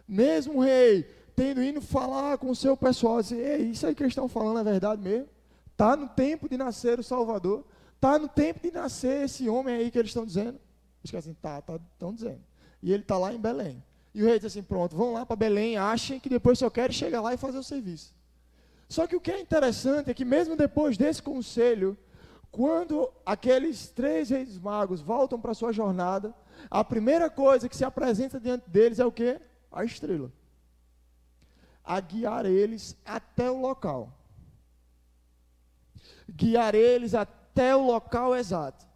Mesmo 0.08 0.58
o 0.58 0.60
rei 0.60 1.02
tendo 1.36 1.62
ido 1.62 1.80
falar 1.80 2.38
com 2.38 2.50
o 2.50 2.56
seu 2.56 2.76
pessoal, 2.76 3.18
assim, 3.18 3.38
isso 3.70 3.86
aí 3.86 3.94
que 3.94 4.02
eles 4.02 4.10
estão 4.10 4.28
falando 4.28 4.58
é 4.60 4.64
verdade 4.64 5.00
mesmo? 5.00 5.28
Está 5.72 5.96
no 5.96 6.08
tempo 6.08 6.48
de 6.48 6.56
nascer 6.56 6.98
o 6.98 7.02
Salvador? 7.02 7.64
Está 8.00 8.18
no 8.18 8.28
tempo 8.28 8.60
de 8.62 8.70
nascer 8.70 9.26
esse 9.26 9.46
homem 9.46 9.74
aí 9.74 9.90
que 9.90 9.98
eles 9.98 10.08
estão 10.08 10.24
dizendo? 10.24 10.58
Eles 11.04 11.14
assim, 11.14 11.34
tá, 11.34 11.60
tá, 11.60 11.78
estão 11.92 12.14
dizendo. 12.14 12.40
E 12.82 12.90
ele 12.94 13.02
está 13.02 13.18
lá 13.18 13.30
em 13.30 13.38
Belém. 13.38 13.84
E 14.14 14.22
o 14.22 14.26
rei 14.26 14.38
diz 14.38 14.46
assim: 14.46 14.62
pronto, 14.62 14.96
vão 14.96 15.12
lá 15.12 15.26
para 15.26 15.36
Belém, 15.36 15.76
achem 15.76 16.18
que 16.18 16.30
depois 16.30 16.58
só 16.58 16.70
querem 16.70 16.96
chegar 16.96 17.20
lá 17.20 17.34
e 17.34 17.36
fazer 17.36 17.58
o 17.58 17.62
serviço. 17.62 18.14
Só 18.88 19.06
que 19.06 19.14
o 19.14 19.20
que 19.20 19.30
é 19.30 19.38
interessante 19.38 20.10
é 20.10 20.14
que, 20.14 20.24
mesmo 20.24 20.56
depois 20.56 20.96
desse 20.96 21.22
conselho, 21.22 21.94
quando 22.50 23.12
aqueles 23.24 23.90
três 23.90 24.30
reis 24.30 24.58
magos 24.58 25.02
voltam 25.02 25.38
para 25.38 25.52
sua 25.52 25.70
jornada, 25.70 26.34
a 26.70 26.82
primeira 26.82 27.28
coisa 27.28 27.68
que 27.68 27.76
se 27.76 27.84
apresenta 27.84 28.40
diante 28.40 28.66
deles 28.66 28.98
é 28.98 29.04
o 29.04 29.12
que? 29.12 29.38
A 29.70 29.84
estrela. 29.84 30.32
A 31.84 32.00
guiar 32.00 32.46
eles 32.46 32.96
até 33.04 33.50
o 33.50 33.60
local. 33.60 34.16
Guiar 36.26 36.74
eles 36.74 37.14
até 37.14 37.39
o 37.74 37.86
local 37.86 38.36
exato. 38.36 38.86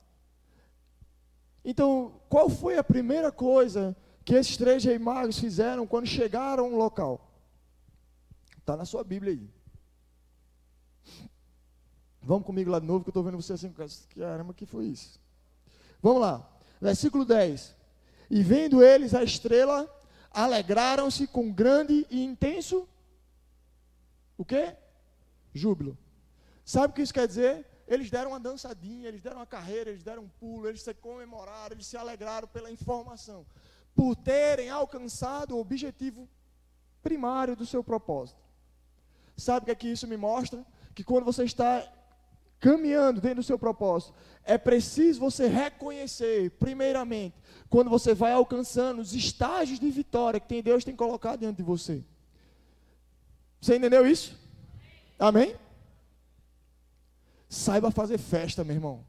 Então, 1.65 2.21
qual 2.29 2.49
foi 2.49 2.77
a 2.79 2.85
primeira 2.85 3.33
coisa 3.33 3.97
que 4.25 4.35
esses 4.35 4.57
três 4.57 4.83
reis 4.83 5.01
magos 5.01 5.39
fizeram 5.39 5.87
quando 5.87 6.07
chegaram 6.07 6.65
ao 6.65 6.71
local. 6.71 7.31
Está 8.59 8.77
na 8.77 8.87
sua 8.87 9.05
Bíblia 9.05 9.33
aí. 9.33 9.51
Vamos 12.23 12.47
comigo 12.47 12.71
lá 12.71 12.79
de 12.79 12.87
novo, 12.87 13.05
que 13.05 13.11
eu 13.11 13.11
estou 13.11 13.23
vendo 13.23 13.37
você 13.37 13.53
assim, 13.53 13.73
caramba, 14.17 14.55
que 14.55 14.65
foi 14.65 14.87
isso? 14.87 15.21
Vamos 16.01 16.23
lá, 16.23 16.49
versículo 16.81 17.25
10. 17.27 17.77
E 18.31 18.43
vendo 18.43 18.83
eles 18.83 19.13
a 19.13 19.23
estrela, 19.23 19.87
alegraram-se 20.31 21.27
com 21.27 21.53
grande 21.53 22.07
e 22.11 22.25
intenso 22.25 22.89
O 24.39 24.45
quê? 24.45 24.75
Júbilo. 25.53 25.99
Sabe 26.65 26.93
o 26.93 26.97
que 26.97 27.03
isso 27.03 27.13
quer 27.13 27.29
dizer? 27.29 27.67
Eles 27.87 28.11
deram 28.11 28.31
uma 28.31 28.41
dançadinha, 28.41 29.09
eles 29.09 29.21
deram 29.21 29.37
uma 29.37 29.47
carreira, 29.47 29.91
eles 29.91 30.03
deram 30.03 30.23
um 30.23 30.29
pulo, 30.29 30.69
eles 30.69 30.83
se 30.83 30.95
comemoraram, 30.95 31.75
eles 31.75 31.87
se 31.87 31.97
alegraram 31.97 32.49
pela 32.49 32.71
informação, 32.71 33.47
por 33.95 34.17
terem 34.17 34.71
alcançado 34.71 35.57
o 35.57 35.61
objetivo 35.61 36.29
primário 37.03 37.55
do 37.55 37.67
seu 37.67 37.85
propósito. 37.85 38.43
Sabe 39.37 39.65
o 39.65 39.67
que 39.67 39.71
é 39.71 39.75
que 39.75 39.89
isso 39.89 40.07
me 40.07 40.17
mostra? 40.17 40.65
Que 40.95 41.05
quando 41.05 41.25
você 41.25 41.45
está 41.45 41.87
caminhando 42.59 43.21
dentro 43.21 43.43
do 43.43 43.43
seu 43.43 43.59
propósito, 43.59 44.15
é 44.43 44.57
preciso 44.57 45.21
você 45.21 45.47
reconhecer, 45.47 46.51
primeiramente, 46.53 47.37
quando 47.69 47.91
você 47.91 48.15
vai 48.15 48.33
alcançando 48.33 49.03
os 49.03 49.15
estágios 49.15 49.79
de 49.79 49.91
vitória 49.91 50.41
que 50.41 50.63
Deus 50.63 50.85
tem 50.85 50.97
colocado 50.97 51.41
diante 51.41 51.59
de 51.59 51.63
você. 51.63 52.03
Você 53.61 53.77
entendeu 53.77 54.07
isso? 54.07 54.39
Amém? 55.19 55.57
Saiba 57.55 57.93
fazer 57.93 58.19
festa, 58.19 58.65
meu 58.65 58.75
irmão. 58.75 59.05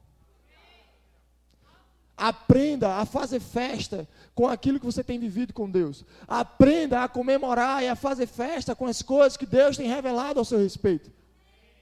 Aprenda 2.15 2.97
a 2.97 3.05
fazer 3.05 3.39
festa 3.39 4.07
com 4.35 4.47
aquilo 4.47 4.79
que 4.79 4.85
você 4.85 5.03
tem 5.03 5.17
vivido 5.17 5.51
com 5.51 5.67
Deus. 5.67 6.05
Aprenda 6.27 7.03
a 7.03 7.09
comemorar 7.09 7.83
e 7.83 7.87
a 7.87 7.95
fazer 7.95 8.27
festa 8.27 8.75
com 8.75 8.85
as 8.85 9.01
coisas 9.01 9.35
que 9.35 9.47
Deus 9.47 9.75
tem 9.75 9.87
revelado 9.87 10.37
ao 10.37 10.45
seu 10.45 10.59
respeito. 10.59 11.11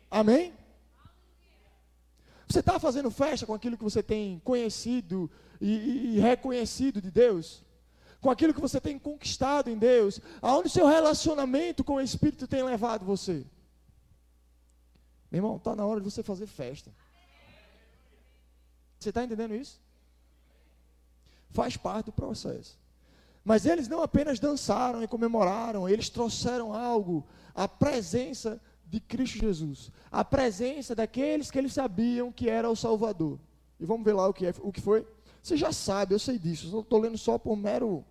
Amém? 0.09 0.53
Você 2.47 2.61
está 2.61 2.79
fazendo 2.79 3.11
festa 3.11 3.45
com 3.45 3.53
aquilo 3.53 3.77
que 3.77 3.83
você 3.83 4.01
tem 4.01 4.41
conhecido 4.41 5.29
e, 5.59 6.15
e, 6.15 6.19
reconhecido 6.21 7.01
de 7.01 7.11
Deus? 7.11 7.61
Com 8.21 8.31
aquilo 8.31 8.53
que 8.53 8.61
você 8.61 8.79
tem 8.79 8.97
conquistado 8.97 9.69
em 9.69 9.77
Deus? 9.77 10.21
Aonde 10.41 10.69
seu 10.69 10.87
relacionamento 10.87 11.83
com 11.83 11.95
o 11.95 12.01
Espírito 12.01 12.47
tem 12.47 12.63
levado 12.63 13.03
você? 13.03 13.45
Meu 15.33 15.39
irmão, 15.39 15.55
está 15.55 15.75
na 15.75 15.83
hora 15.83 15.99
de 15.99 16.05
você 16.05 16.21
fazer 16.21 16.45
festa. 16.45 16.91
Você 18.99 19.09
está 19.09 19.23
entendendo 19.23 19.55
isso? 19.55 19.81
Faz 21.49 21.75
parte 21.75 22.05
do 22.05 22.11
processo. 22.11 22.77
Mas 23.43 23.65
eles 23.65 23.87
não 23.87 24.03
apenas 24.03 24.39
dançaram 24.39 25.01
e 25.01 25.07
comemoraram, 25.07 25.89
eles 25.89 26.07
trouxeram 26.07 26.71
algo, 26.71 27.25
a 27.55 27.67
presença 27.67 28.61
de 28.85 28.99
Cristo 28.99 29.39
Jesus, 29.39 29.91
a 30.11 30.23
presença 30.23 30.93
daqueles 30.93 31.49
que 31.49 31.57
eles 31.57 31.73
sabiam 31.73 32.31
que 32.31 32.47
era 32.47 32.69
o 32.69 32.75
Salvador. 32.75 33.39
E 33.79 33.85
vamos 33.87 34.05
ver 34.05 34.13
lá 34.13 34.27
o 34.27 34.33
que, 34.35 34.45
é, 34.45 34.53
o 34.61 34.71
que 34.71 34.81
foi. 34.81 35.03
Você 35.41 35.57
já 35.57 35.71
sabe, 35.71 36.13
eu 36.13 36.19
sei 36.19 36.37
disso, 36.37 36.69
eu 36.71 36.81
estou 36.81 36.99
lendo 36.99 37.17
só 37.17 37.39
por 37.39 37.55
mero. 37.55 38.05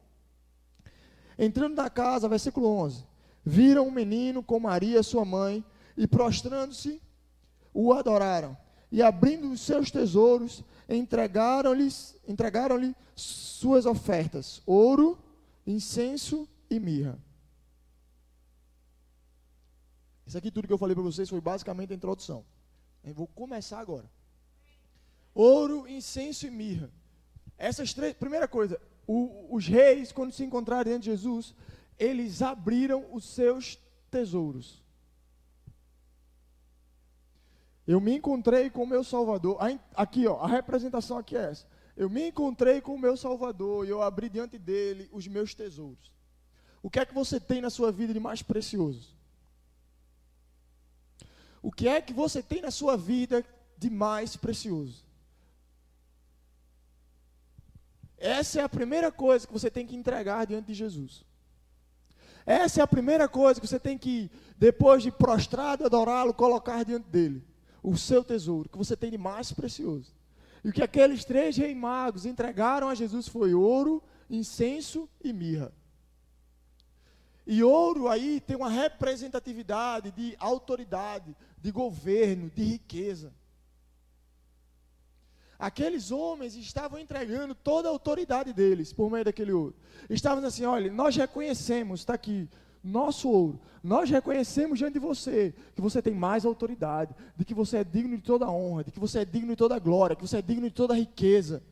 Entrando 1.39 1.77
na 1.77 1.89
casa, 1.89 2.29
versículo 2.29 2.67
11: 2.67 3.05
Viram 3.45 3.87
um 3.87 3.93
menino 3.93 4.43
com 4.43 4.59
Maria, 4.59 5.05
sua 5.05 5.25
mãe, 5.25 5.65
e 5.97 6.05
prostrando-se, 6.09 7.01
o 7.73 7.93
adoraram. 7.93 8.57
E 8.91 9.03
abrindo 9.03 9.51
os 9.51 9.61
seus 9.61 9.91
tesouros, 9.91 10.63
entregaram-lhe 10.89 11.89
entregaram 12.29 12.95
suas 13.15 13.87
ofertas: 13.87 14.61
ouro, 14.67 15.19
incenso 15.67 16.49
e 16.69 16.79
mirra. 16.79 17.19
Isso 20.27 20.39
aqui 20.39 20.51
tudo 20.51 20.67
que 20.67 20.73
eu 20.73 20.79
falei 20.79 20.95
para 20.95 21.03
vocês 21.03 21.29
foi 21.29 21.41
basicamente 21.41 21.93
a 21.93 21.97
introdução. 21.97 22.45
Eu 23.05 23.15
vou 23.15 23.27
começar 23.27 23.81
agora. 23.81 24.09
Ouro, 25.35 25.89
incenso 25.89 26.47
e 26.47 26.51
mirra. 26.51 26.91
Essas 27.59 27.93
três, 27.93 28.15
primeira 28.15 28.47
coisa, 28.47 28.81
o, 29.07 29.55
os 29.55 29.67
reis, 29.67 30.13
quando 30.13 30.33
se 30.33 30.45
encontraram 30.45 30.85
diante 30.85 31.05
de 31.05 31.11
Jesus, 31.11 31.55
eles 31.99 32.43
abriram 32.43 33.07
os 33.13 33.25
seus 33.25 33.79
tesouros. 34.11 34.82
Eu 37.87 38.01
me 38.01 38.17
encontrei 38.17 38.71
com 38.71 38.85
o 38.85 38.87
meu 38.87 39.03
Salvador. 39.03 39.59
Aqui, 39.95 40.27
ó, 40.27 40.41
a 40.41 40.47
representação 40.47 41.19
aqui 41.19 41.37
é 41.37 41.51
essa. 41.51 41.67
Eu 41.97 42.09
me 42.09 42.29
encontrei 42.29 42.81
com 42.81 42.95
o 42.95 42.99
meu 42.99 43.17
Salvador 43.17 43.87
e 43.87 43.91
eu 43.91 44.03
abri 44.03 44.29
diante 44.29 44.59
dele 44.59 45.09
os 45.13 45.27
meus 45.27 45.55
tesouros. 45.55 46.13
O 46.83 46.89
que 46.89 46.99
é 46.99 47.05
que 47.05 47.15
você 47.15 47.39
tem 47.39 47.61
na 47.61 47.71
sua 47.71 47.93
vida 47.93 48.13
de 48.13 48.21
mais 48.21 48.43
precioso? 48.43 49.17
O 51.61 51.71
que 51.71 51.87
é 51.89 52.01
que 52.01 52.13
você 52.13 52.43
tem 52.43 52.61
na 52.61 52.71
sua 52.71 52.97
vida 52.97 53.45
de 53.79 53.91
mais 53.91 54.37
precioso? 54.37 55.05
Essa 58.17 58.61
é 58.61 58.63
a 58.63 58.69
primeira 58.69 59.13
coisa 59.13 59.47
que 59.47 59.53
você 59.53 59.71
tem 59.71 59.87
que 59.87 59.97
entregar 59.97 60.47
diante 60.47 60.67
de 60.67 60.75
Jesus. 60.75 61.25
Essa 62.47 62.81
é 62.81 62.83
a 62.83 62.87
primeira 62.87 63.29
coisa 63.29 63.61
que 63.61 63.67
você 63.67 63.79
tem 63.79 63.97
que, 63.99 64.31
depois 64.57 65.03
de 65.03 65.13
prostrado, 65.13 65.85
adorá-lo, 65.85 66.35
colocar 66.35 66.85
diante 66.85 67.09
dele. 67.09 67.45
O 67.83 67.97
seu 67.97 68.23
tesouro, 68.23 68.69
que 68.69 68.79
você 68.79 68.97
tem 68.97 69.11
de 69.11 69.19
mais 69.19 69.53
precioso. 69.53 70.13
E 70.65 70.69
o 70.69 70.73
que 70.73 70.83
aqueles 70.83 71.25
três 71.25 71.57
reis 71.57 71.77
magos 71.77 72.25
entregaram 72.25 72.89
a 72.89 72.95
Jesus 72.95 73.27
foi 73.27 73.53
ouro, 73.53 74.03
incenso 74.31 75.09
e 75.23 75.33
mirra. 75.33 75.73
E 77.47 77.63
ouro 77.63 78.09
aí 78.09 78.41
tem 78.41 78.57
uma 78.57 78.71
representatividade 78.71 80.13
de 80.13 80.37
autoridade, 80.39 81.37
de 81.61 81.71
governo, 81.73 82.49
de 82.51 82.63
riqueza. 82.63 83.33
Aqueles 85.59 86.11
homens 86.11 86.57
estavam 86.57 86.99
entregando 86.99 87.55
toda 87.55 87.89
a 87.89 87.91
autoridade 87.91 88.53
deles 88.53 88.93
por 88.93 89.11
meio 89.11 89.25
daquele 89.25 89.53
ouro. 89.53 89.75
Estavam 90.11 90.45
assim: 90.45 90.65
olha, 90.65 90.91
nós 90.93 91.17
reconhecemos, 91.17 92.01
está 92.01 92.15
aqui, 92.15 92.49
nosso 92.83 93.29
ouro, 93.29 93.61
nós 93.83 94.11
reconhecemos 94.11 94.79
diante 94.79 94.95
de 94.95 94.99
você 94.99 95.55
que 95.75 95.81
você 95.81 96.01
tem 96.01 96.15
mais 96.15 96.45
autoridade, 96.45 97.15
de 97.37 97.45
que 97.45 97.55
você 97.55 97.79
é 97.79 97.85
digno 97.85 98.17
de 98.17 98.23
toda 98.23 98.51
honra, 98.51 98.85
de 98.85 98.93
que 98.93 99.01
você 99.01 99.21
é 99.21 99.25
digno 99.25 99.51
de 99.51 99.57
toda 99.57 99.79
glória, 99.79 100.17
que 100.17 100.23
você 100.23 100.39
é 100.39 100.43
digno 100.43 100.69
de 100.69 100.75
toda 100.75 100.95
riqueza. 100.95 101.63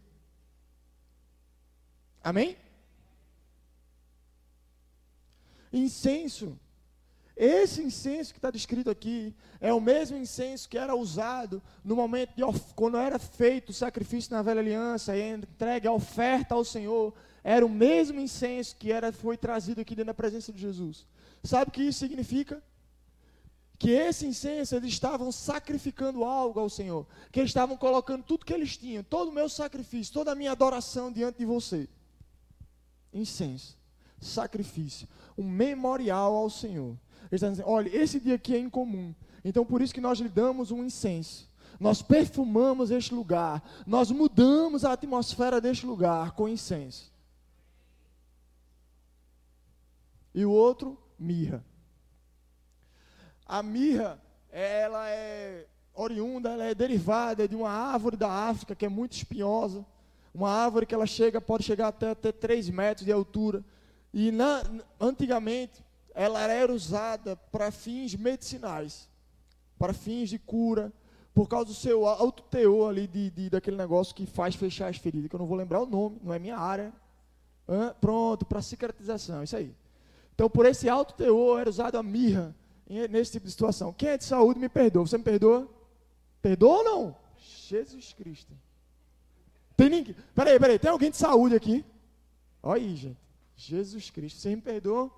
Amém? 2.22 2.56
Incenso 5.72 6.58
esse 7.42 7.82
incenso 7.82 8.34
que 8.34 8.38
está 8.38 8.50
descrito 8.50 8.90
aqui 8.90 9.34
é 9.62 9.72
o 9.72 9.80
mesmo 9.80 10.14
incenso 10.18 10.68
que 10.68 10.76
era 10.76 10.94
usado 10.94 11.62
no 11.82 11.96
momento 11.96 12.34
de 12.36 12.42
quando 12.74 12.98
era 12.98 13.18
feito 13.18 13.70
o 13.70 13.72
sacrifício 13.72 14.30
na 14.34 14.42
velha 14.42 14.60
aliança 14.60 15.16
e 15.16 15.32
entregue 15.32 15.88
a 15.88 15.92
oferta 15.92 16.54
ao 16.54 16.62
Senhor. 16.62 17.14
Era 17.42 17.64
o 17.64 17.68
mesmo 17.68 18.20
incenso 18.20 18.76
que 18.76 18.92
era, 18.92 19.12
foi 19.12 19.36
trazido 19.36 19.80
aqui 19.80 19.94
dentro 19.94 20.08
da 20.08 20.14
presença 20.14 20.52
de 20.52 20.60
Jesus. 20.60 21.06
Sabe 21.42 21.70
o 21.70 21.72
que 21.72 21.82
isso 21.82 21.98
significa? 21.98 22.62
Que 23.78 23.90
esse 23.92 24.26
incenso 24.26 24.76
eles 24.76 24.90
estavam 24.90 25.32
sacrificando 25.32 26.22
algo 26.22 26.60
ao 26.60 26.68
Senhor. 26.68 27.06
Que 27.32 27.40
eles 27.40 27.50
estavam 27.50 27.76
colocando 27.76 28.22
tudo 28.22 28.44
que 28.44 28.52
eles 28.52 28.76
tinham, 28.76 29.02
todo 29.02 29.28
o 29.28 29.32
meu 29.32 29.48
sacrifício, 29.48 30.12
toda 30.12 30.32
a 30.32 30.34
minha 30.34 30.52
adoração 30.52 31.10
diante 31.10 31.38
de 31.38 31.46
você. 31.46 31.88
Incenso, 33.12 33.76
sacrifício, 34.20 35.08
um 35.36 35.48
memorial 35.48 36.34
ao 36.36 36.50
Senhor. 36.50 36.94
Ele 37.22 37.36
está 37.36 37.48
dizendo, 37.48 37.68
olha, 37.68 37.88
esse 37.96 38.20
dia 38.20 38.34
aqui 38.34 38.54
é 38.54 38.58
incomum. 38.58 39.14
Então 39.42 39.64
por 39.64 39.80
isso 39.80 39.94
que 39.94 40.00
nós 40.00 40.18
lhe 40.18 40.28
damos 40.28 40.70
um 40.70 40.84
incenso. 40.84 41.48
Nós 41.80 42.02
perfumamos 42.02 42.90
este 42.90 43.14
lugar. 43.14 43.62
Nós 43.86 44.10
mudamos 44.10 44.84
a 44.84 44.92
atmosfera 44.92 45.58
deste 45.58 45.86
lugar 45.86 46.32
com 46.32 46.46
incenso. 46.46 47.10
E 50.34 50.44
o 50.44 50.50
outro, 50.50 50.98
mirra. 51.18 51.64
A 53.46 53.62
mirra, 53.62 54.20
ela 54.50 55.08
é 55.08 55.66
oriunda, 55.94 56.50
ela 56.50 56.64
é 56.64 56.74
derivada 56.74 57.46
de 57.48 57.56
uma 57.56 57.70
árvore 57.70 58.16
da 58.16 58.30
África 58.30 58.74
que 58.74 58.86
é 58.86 58.88
muito 58.88 59.12
espinhosa. 59.12 59.84
Uma 60.32 60.50
árvore 60.50 60.86
que 60.86 60.94
ela 60.94 61.06
chega, 61.06 61.40
pode 61.40 61.64
chegar 61.64 61.88
até, 61.88 62.10
até 62.10 62.30
3 62.30 62.70
metros 62.70 63.04
de 63.04 63.12
altura. 63.12 63.64
E 64.12 64.30
na, 64.30 64.62
antigamente, 65.00 65.84
ela 66.14 66.40
era 66.40 66.72
usada 66.72 67.36
para 67.36 67.70
fins 67.70 68.14
medicinais, 68.14 69.08
para 69.78 69.92
fins 69.92 70.28
de 70.28 70.38
cura, 70.38 70.92
por 71.34 71.48
causa 71.48 71.66
do 71.66 71.74
seu 71.74 72.06
alto 72.06 72.42
teor 72.44 72.90
ali 72.90 73.06
de, 73.06 73.30
de, 73.30 73.50
daquele 73.50 73.76
negócio 73.76 74.14
que 74.14 74.26
faz 74.26 74.54
fechar 74.54 74.88
as 74.88 74.96
feridas, 74.96 75.28
que 75.28 75.34
eu 75.34 75.38
não 75.38 75.46
vou 75.46 75.56
lembrar 75.56 75.80
o 75.80 75.86
nome, 75.86 76.18
não 76.22 76.34
é 76.34 76.38
minha 76.38 76.56
área. 76.56 76.92
Hã? 77.68 77.94
Pronto, 78.00 78.44
para 78.44 78.60
cicatrização, 78.60 79.42
isso 79.42 79.56
aí. 79.56 79.74
Então, 80.40 80.48
por 80.48 80.64
esse 80.64 80.88
alto 80.88 81.12
teor, 81.12 81.60
era 81.60 81.68
usado 81.68 81.98
a 81.98 82.02
mirra 82.02 82.56
nesse 82.88 83.32
tipo 83.32 83.44
de 83.44 83.52
situação. 83.52 83.92
Quem 83.92 84.08
é 84.08 84.16
de 84.16 84.24
saúde 84.24 84.58
me 84.58 84.70
perdoa. 84.70 85.06
Você 85.06 85.18
me 85.18 85.22
perdoa? 85.22 85.68
Perdoa 86.40 86.78
ou 86.78 86.84
não? 86.84 87.16
Jesus 87.36 88.14
Cristo. 88.14 88.50
Tem 89.76 89.90
ninguém. 89.90 90.16
Peraí, 90.34 90.58
peraí, 90.58 90.78
tem 90.78 90.90
alguém 90.90 91.10
de 91.10 91.18
saúde 91.18 91.54
aqui? 91.54 91.84
Olha 92.62 92.80
aí, 92.80 92.96
gente. 92.96 93.18
Jesus 93.54 94.08
Cristo. 94.08 94.40
Você 94.40 94.56
me 94.56 94.62
perdoa? 94.62 95.10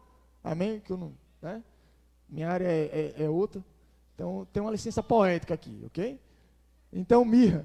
Amém? 0.43 0.81
Que 0.81 0.91
eu 0.91 0.97
não, 0.97 1.13
né? 1.41 1.63
Minha 2.29 2.51
área 2.51 2.67
é, 2.67 3.15
é, 3.17 3.23
é 3.23 3.31
outra. 3.31 3.65
Então 4.17 4.45
tem 4.53 4.61
uma 4.61 4.73
licença 4.73 5.05
poética 5.05 5.55
aqui, 5.55 5.85
ok? 5.87 6.21
Então 6.93 7.25
mirra. 7.25 7.65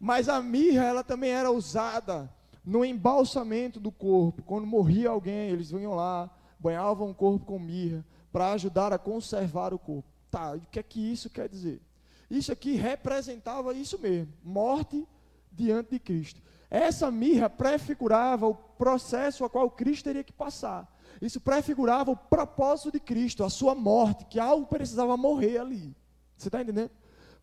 Mas 0.00 0.28
a 0.28 0.42
mirra 0.42 0.82
ela 0.82 1.04
também 1.04 1.30
era 1.30 1.48
usada 1.48 2.28
no 2.64 2.84
embalsamento 2.84 3.78
do 3.78 3.92
corpo. 3.92 4.42
Quando 4.42 4.66
morria 4.66 5.10
alguém, 5.10 5.48
eles 5.48 5.70
vinham 5.70 5.94
lá, 5.94 6.28
banhavam 6.62 7.10
o 7.10 7.14
corpo 7.14 7.44
com 7.44 7.58
mirra 7.58 8.04
para 8.32 8.52
ajudar 8.52 8.92
a 8.92 8.98
conservar 8.98 9.74
o 9.74 9.78
corpo. 9.78 10.08
Tá, 10.30 10.52
o 10.52 10.60
que 10.60 10.78
é 10.78 10.82
que 10.82 11.00
isso 11.00 11.28
quer 11.28 11.48
dizer? 11.48 11.82
Isso 12.30 12.50
aqui 12.52 12.74
representava 12.76 13.74
isso 13.74 13.98
mesmo, 13.98 14.32
morte 14.42 15.06
diante 15.50 15.90
de 15.90 15.98
Cristo. 15.98 16.40
Essa 16.70 17.10
mirra 17.10 17.50
prefigurava 17.50 18.46
o 18.46 18.54
processo 18.54 19.44
a 19.44 19.50
qual 19.50 19.70
Cristo 19.70 20.04
teria 20.04 20.24
que 20.24 20.32
passar. 20.32 20.90
Isso 21.20 21.38
prefigurava 21.40 22.10
o 22.10 22.16
propósito 22.16 22.92
de 22.92 23.00
Cristo, 23.00 23.44
a 23.44 23.50
sua 23.50 23.74
morte, 23.74 24.24
que 24.24 24.40
algo 24.40 24.66
precisava 24.66 25.16
morrer 25.16 25.58
ali. 25.58 25.94
Você 26.36 26.48
está 26.48 26.62
entendendo? 26.62 26.90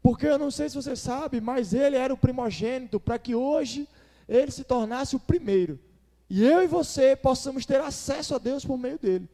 Porque 0.02 0.26
eu 0.26 0.40
não 0.40 0.50
sei 0.50 0.70
se 0.70 0.76
você 0.76 0.96
sabe, 0.96 1.40
mas 1.40 1.74
ele 1.74 1.96
era 1.96 2.14
o 2.14 2.18
primogênito 2.18 3.00
para 3.00 3.20
que 3.20 3.36
hoje 3.36 3.88
ele 4.28 4.50
se 4.50 4.64
tornasse 4.64 5.16
o 5.16 5.20
primeiro. 5.20 5.80
E 6.30 6.44
eu 6.44 6.64
e 6.64 6.68
você 6.68 7.16
possamos 7.16 7.66
ter 7.66 7.82
acesso 7.82 8.36
a 8.36 8.38
Deus 8.38 8.64
por 8.64 8.78
meio 8.78 9.00
dele. 9.00 9.28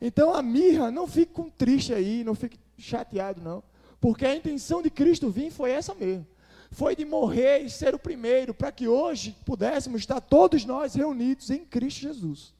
Então 0.00 0.32
a 0.32 0.42
mirra, 0.42 0.90
não 0.90 1.06
fique 1.06 1.32
com 1.32 1.50
triste 1.50 1.92
aí, 1.92 2.22
não 2.22 2.34
fique 2.34 2.58
chateado 2.78 3.40
não. 3.40 3.62
Porque 4.00 4.24
a 4.24 4.34
intenção 4.34 4.82
de 4.82 4.90
Cristo 4.90 5.30
vir 5.30 5.50
foi 5.50 5.70
essa 5.70 5.94
mesmo 5.94 6.26
foi 6.70 6.94
de 6.96 7.04
morrer 7.04 7.60
e 7.60 7.70
ser 7.70 7.94
o 7.94 7.98
primeiro, 7.98 8.52
para 8.52 8.72
que 8.72 8.88
hoje 8.88 9.36
pudéssemos 9.44 10.00
estar 10.02 10.20
todos 10.20 10.64
nós 10.64 10.94
reunidos 10.94 11.50
em 11.50 11.64
Cristo 11.64 12.00
Jesus. 12.00 12.54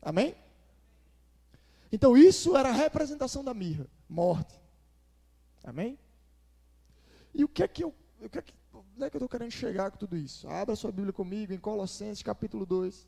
Amém? 0.00 0.34
Então 1.90 2.16
isso 2.16 2.56
era 2.56 2.68
a 2.68 2.72
representação 2.72 3.44
da 3.44 3.54
mirra, 3.54 3.86
morte. 4.08 4.60
Amém? 5.62 5.98
E 7.34 7.44
o 7.44 7.48
que 7.48 7.62
é 7.62 7.68
que 7.68 7.84
eu, 7.84 7.94
o 8.20 8.28
que 8.28 8.38
é 8.38 8.42
que, 8.42 8.54
onde 8.96 9.04
é 9.04 9.10
que 9.10 9.16
eu 9.16 9.18
estou 9.18 9.28
querendo 9.28 9.50
chegar 9.50 9.90
com 9.90 9.98
tudo 9.98 10.16
isso? 10.16 10.48
Abra 10.48 10.74
sua 10.74 10.90
Bíblia 10.90 11.12
comigo 11.12 11.52
em 11.52 11.58
Colossenses 11.58 12.22
capítulo 12.22 12.64
2. 12.64 13.06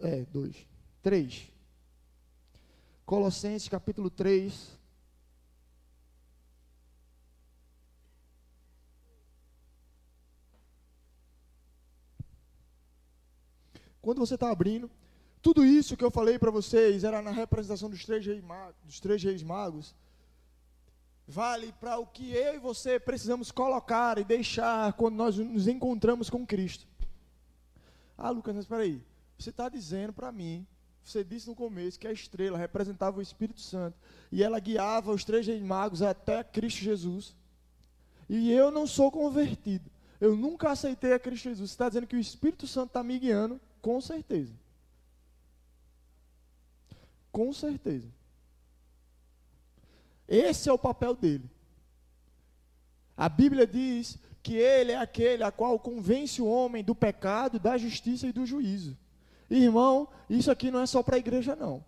É, 0.00 0.24
2. 0.24 0.66
3. 1.02 1.52
Colossenses 3.04 3.68
capítulo 3.68 4.08
3. 4.10 4.80
Quando 14.00 14.18
você 14.18 14.34
está 14.34 14.50
abrindo, 14.50 14.90
tudo 15.42 15.64
isso 15.64 15.96
que 15.96 16.04
eu 16.04 16.10
falei 16.10 16.38
para 16.38 16.50
vocês 16.50 17.04
era 17.04 17.20
na 17.22 17.30
representação 17.30 17.88
dos 17.88 18.04
três 18.04 18.24
reis 18.24 18.42
magos, 18.42 18.82
dos 18.82 18.98
três 18.98 19.22
reis 19.22 19.42
magos 19.42 19.94
vale 21.26 21.72
para 21.72 21.98
o 21.98 22.06
que 22.06 22.32
eu 22.32 22.54
e 22.54 22.58
você 22.58 22.98
precisamos 22.98 23.50
colocar 23.50 24.18
e 24.18 24.24
deixar 24.24 24.92
quando 24.94 25.16
nós 25.16 25.36
nos 25.36 25.66
encontramos 25.66 26.28
com 26.28 26.46
Cristo. 26.46 26.86
Ah, 28.16 28.30
Lucas, 28.30 28.54
mas 28.54 28.64
espera 28.64 28.82
aí. 28.82 29.02
Você 29.38 29.50
está 29.50 29.68
dizendo 29.68 30.12
para 30.12 30.30
mim, 30.30 30.66
você 31.04 31.24
disse 31.24 31.48
no 31.48 31.54
começo 31.54 31.98
que 31.98 32.06
a 32.06 32.12
estrela 32.12 32.56
representava 32.56 33.18
o 33.18 33.22
Espírito 33.22 33.60
Santo 33.60 33.98
e 34.30 34.42
ela 34.42 34.60
guiava 34.60 35.12
os 35.12 35.24
três 35.24 35.46
magos 35.60 36.02
até 36.02 36.44
Cristo 36.44 36.80
Jesus. 36.80 37.34
E 38.28 38.52
eu 38.52 38.70
não 38.70 38.86
sou 38.86 39.10
convertido. 39.10 39.90
Eu 40.20 40.36
nunca 40.36 40.70
aceitei 40.70 41.12
a 41.12 41.18
Cristo 41.18 41.44
Jesus. 41.44 41.70
Você 41.70 41.74
está 41.74 41.88
dizendo 41.88 42.06
que 42.06 42.16
o 42.16 42.20
Espírito 42.20 42.66
Santo 42.66 42.88
está 42.88 43.02
me 43.02 43.18
guiando 43.18 43.60
com 43.80 44.00
certeza. 44.00 44.52
Com 47.32 47.52
certeza. 47.52 48.08
Esse 50.32 50.70
é 50.70 50.72
o 50.72 50.78
papel 50.78 51.14
dele. 51.14 51.44
A 53.14 53.28
Bíblia 53.28 53.66
diz 53.66 54.16
que 54.42 54.54
ele 54.54 54.92
é 54.92 54.96
aquele 54.96 55.42
a 55.42 55.52
qual 55.52 55.78
convence 55.78 56.40
o 56.40 56.46
homem 56.46 56.82
do 56.82 56.94
pecado, 56.94 57.60
da 57.60 57.76
justiça 57.76 58.26
e 58.26 58.32
do 58.32 58.46
juízo. 58.46 58.96
Irmão, 59.50 60.08
isso 60.30 60.50
aqui 60.50 60.70
não 60.70 60.80
é 60.80 60.86
só 60.86 61.02
para 61.02 61.16
a 61.16 61.18
igreja, 61.18 61.54
não. 61.54 61.84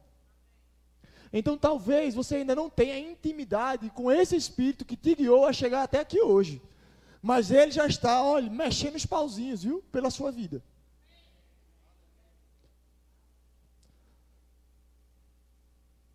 Então 1.32 1.56
talvez 1.56 2.14
você 2.14 2.36
ainda 2.36 2.54
não 2.54 2.68
tenha 2.68 2.98
intimidade 2.98 3.88
com 3.88 4.12
esse 4.12 4.36
Espírito 4.36 4.84
que 4.84 4.94
te 4.94 5.14
guiou 5.14 5.46
a 5.46 5.52
chegar 5.52 5.82
até 5.82 6.00
aqui 6.00 6.20
hoje. 6.20 6.60
Mas 7.22 7.50
ele 7.50 7.72
já 7.72 7.86
está, 7.86 8.22
olha, 8.22 8.50
mexendo 8.50 8.96
os 8.96 9.06
pauzinhos, 9.06 9.62
viu? 9.62 9.82
Pela 9.90 10.10
sua 10.10 10.30
vida. 10.30 10.62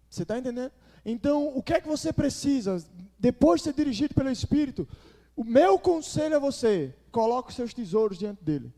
Você 0.07 0.21
está 0.21 0.37
entendendo? 0.37 0.71
Então, 1.05 1.55
o 1.55 1.63
que 1.63 1.73
é 1.73 1.81
que 1.81 1.87
você 1.87 2.11
precisa? 2.11 2.83
Depois 3.17 3.61
de 3.61 3.65
ser 3.65 3.73
dirigido 3.73 4.13
pelo 4.13 4.29
Espírito, 4.29 4.87
o 5.35 5.43
meu 5.43 5.79
conselho 5.79 6.35
a 6.35 6.39
você: 6.39 6.95
coloque 7.11 7.49
os 7.49 7.55
seus 7.55 7.73
tesouros 7.73 8.17
diante 8.17 8.43
dele. 8.43 8.73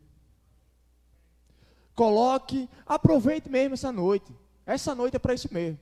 Coloque, 1.94 2.68
aproveite 2.86 3.48
mesmo 3.48 3.74
essa 3.74 3.92
noite. 3.92 4.34
Essa 4.64 4.94
noite 4.94 5.16
é 5.16 5.18
para 5.18 5.34
isso 5.34 5.52
mesmo. 5.52 5.78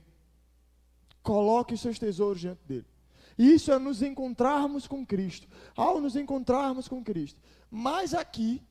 Coloque 1.23 1.73
os 1.73 1.81
seus 1.81 1.99
tesouros 1.99 2.41
diante 2.41 2.61
dele. 2.67 2.85
Isso 3.37 3.71
é 3.71 3.79
nos 3.79 4.01
encontrarmos 4.01 4.87
com 4.87 5.05
Cristo. 5.05 5.47
Ao 5.75 6.01
nos 6.01 6.15
encontrarmos 6.15 6.87
com 6.87 7.03
Cristo. 7.03 7.39
Mas 7.69 8.13
aqui, 8.13 8.61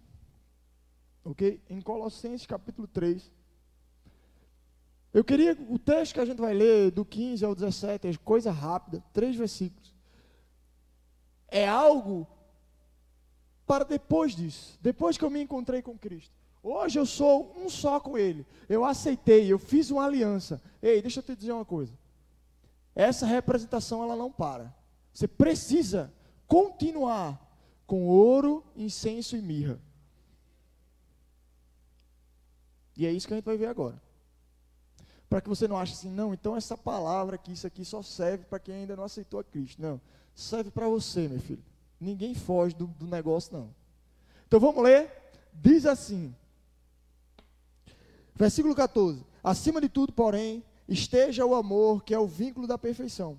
ok? 1.24 1.62
Em 1.70 1.80
Colossenses 1.80 2.46
capítulo 2.46 2.86
3, 2.86 3.32
eu 5.12 5.24
queria, 5.24 5.56
o 5.68 5.78
texto 5.78 6.14
que 6.14 6.20
a 6.20 6.24
gente 6.24 6.40
vai 6.40 6.54
ler, 6.54 6.92
do 6.92 7.04
15 7.04 7.44
ao 7.44 7.54
17, 7.54 8.06
é 8.06 8.16
coisa 8.18 8.52
rápida, 8.52 9.02
três 9.12 9.34
versículos. 9.34 9.92
É 11.48 11.66
algo 11.66 12.28
para 13.66 13.84
depois 13.84 14.36
disso, 14.36 14.78
depois 14.80 15.18
que 15.18 15.24
eu 15.24 15.30
me 15.30 15.42
encontrei 15.42 15.82
com 15.82 15.98
Cristo. 15.98 16.32
Hoje 16.62 16.98
eu 16.98 17.06
sou 17.06 17.56
um 17.56 17.68
só 17.68 17.98
com 17.98 18.16
Ele. 18.16 18.46
Eu 18.68 18.84
aceitei, 18.84 19.50
eu 19.52 19.58
fiz 19.58 19.90
uma 19.90 20.04
aliança. 20.04 20.62
Ei, 20.80 21.02
deixa 21.02 21.18
eu 21.18 21.24
te 21.24 21.34
dizer 21.34 21.52
uma 21.52 21.64
coisa. 21.64 21.92
Essa 22.94 23.26
representação 23.26 24.04
ela 24.04 24.14
não 24.14 24.30
para. 24.30 24.72
Você 25.12 25.26
precisa 25.26 26.12
continuar 26.46 27.40
com 27.84 28.06
ouro, 28.06 28.64
incenso 28.76 29.36
e 29.36 29.42
mirra. 29.42 29.80
E 32.96 33.06
é 33.06 33.12
isso 33.12 33.26
que 33.26 33.32
a 33.32 33.36
gente 33.36 33.46
vai 33.46 33.56
ver 33.56 33.66
agora 33.66 34.09
para 35.30 35.40
que 35.40 35.48
você 35.48 35.68
não 35.68 35.78
ache 35.78 35.92
assim, 35.92 36.10
não, 36.10 36.34
então 36.34 36.56
essa 36.56 36.76
palavra 36.76 37.36
aqui, 37.36 37.52
isso 37.52 37.64
aqui 37.64 37.84
só 37.84 38.02
serve 38.02 38.44
para 38.46 38.58
quem 38.58 38.74
ainda 38.74 38.96
não 38.96 39.04
aceitou 39.04 39.38
a 39.38 39.44
Cristo. 39.44 39.80
Não, 39.80 40.00
serve 40.34 40.72
para 40.72 40.88
você, 40.88 41.28
meu 41.28 41.38
filho. 41.38 41.62
Ninguém 42.00 42.34
foge 42.34 42.74
do, 42.74 42.88
do 42.88 43.06
negócio, 43.06 43.56
não. 43.56 43.72
Então 44.48 44.58
vamos 44.58 44.82
ler. 44.82 45.08
Diz 45.52 45.86
assim, 45.86 46.34
versículo 48.34 48.74
14: 48.74 49.24
Acima 49.42 49.80
de 49.80 49.88
tudo, 49.88 50.12
porém, 50.12 50.64
esteja 50.88 51.46
o 51.46 51.54
amor, 51.54 52.02
que 52.02 52.12
é 52.12 52.18
o 52.18 52.26
vínculo 52.26 52.66
da 52.66 52.76
perfeição. 52.76 53.38